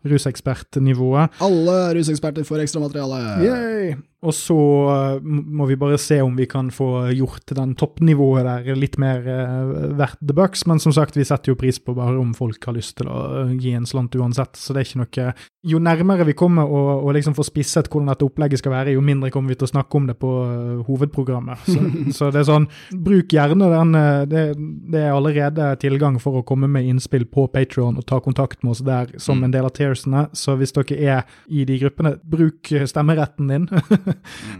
[0.07, 1.41] rusekspertnivået.
[1.45, 3.23] Alle ruseksperter får ekstra materiale.
[3.45, 3.97] Yay!
[4.25, 4.57] Og så
[4.89, 9.21] eh, må vi bare se om vi kan få gjort den toppnivået der litt mer
[9.21, 10.65] uh, verdt the bucks.
[10.67, 13.19] Men som sagt, vi setter jo pris på bare om folk har lyst til å
[13.43, 14.57] eh, gi en slant uansett.
[14.57, 15.35] Så det er ikke noe
[15.67, 19.03] Jo nærmere vi kommer å, og liksom få spisset hvordan dette opplegget skal være, jo
[19.05, 21.69] mindre kommer vi til å snakke om det på eh, hovedprogrammet.
[21.69, 21.85] Så,
[22.17, 22.71] så det er sånn
[23.07, 23.95] Bruk gjerne den.
[24.01, 24.47] eh, det,
[24.95, 28.73] det er allerede tilgang for å komme med innspill på Patreon og ta kontakt med
[28.73, 30.27] oss der som en del av tearsene.
[30.33, 33.69] Så hvis dere er i de gruppene, bruk stemmeretten din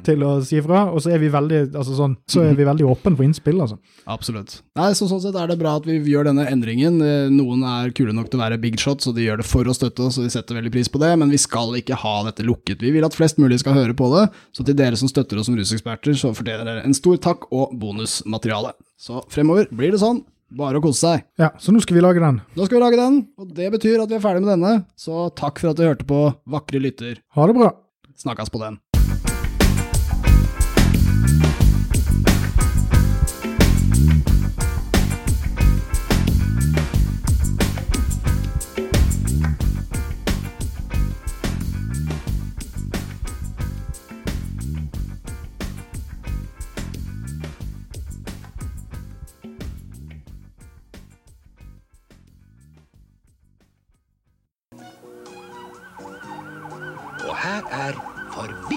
[0.07, 0.85] til å si fra.
[0.93, 3.79] Og så er vi veldig altså sånn, så er vi veldig åpne for innspill, altså.
[4.07, 4.59] Absolutt.
[4.79, 6.99] Nei, så Sånn sett er det bra at vi gjør denne endringen.
[7.05, 9.69] Eh, Noen er kule nok til å være big shots, så de gjør det for
[9.71, 12.17] å støtte oss, og vi setter veldig pris på det, men vi skal ikke ha
[12.27, 12.83] dette lukket.
[12.83, 14.27] Vi vil at flest mulig skal høre på det,
[14.57, 17.77] så til dere som støtter oss som ruseksperter, så fortjener dere en stor takk og
[17.79, 18.75] bonusmateriale.
[18.99, 20.25] Så fremover blir det sånn.
[20.57, 21.25] Bare å kose seg.
[21.43, 22.37] Ja, så nå skal vi lage den.
[22.55, 25.27] Nå skal vi lage den, og det betyr at vi er ferdig med denne, så
[25.35, 27.19] takk for at du hørte på, vakre lytter.
[27.35, 27.73] Ha det bra.
[28.17, 28.79] Snakkes på den.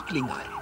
[0.09, 0.58] Og her er forviklinger.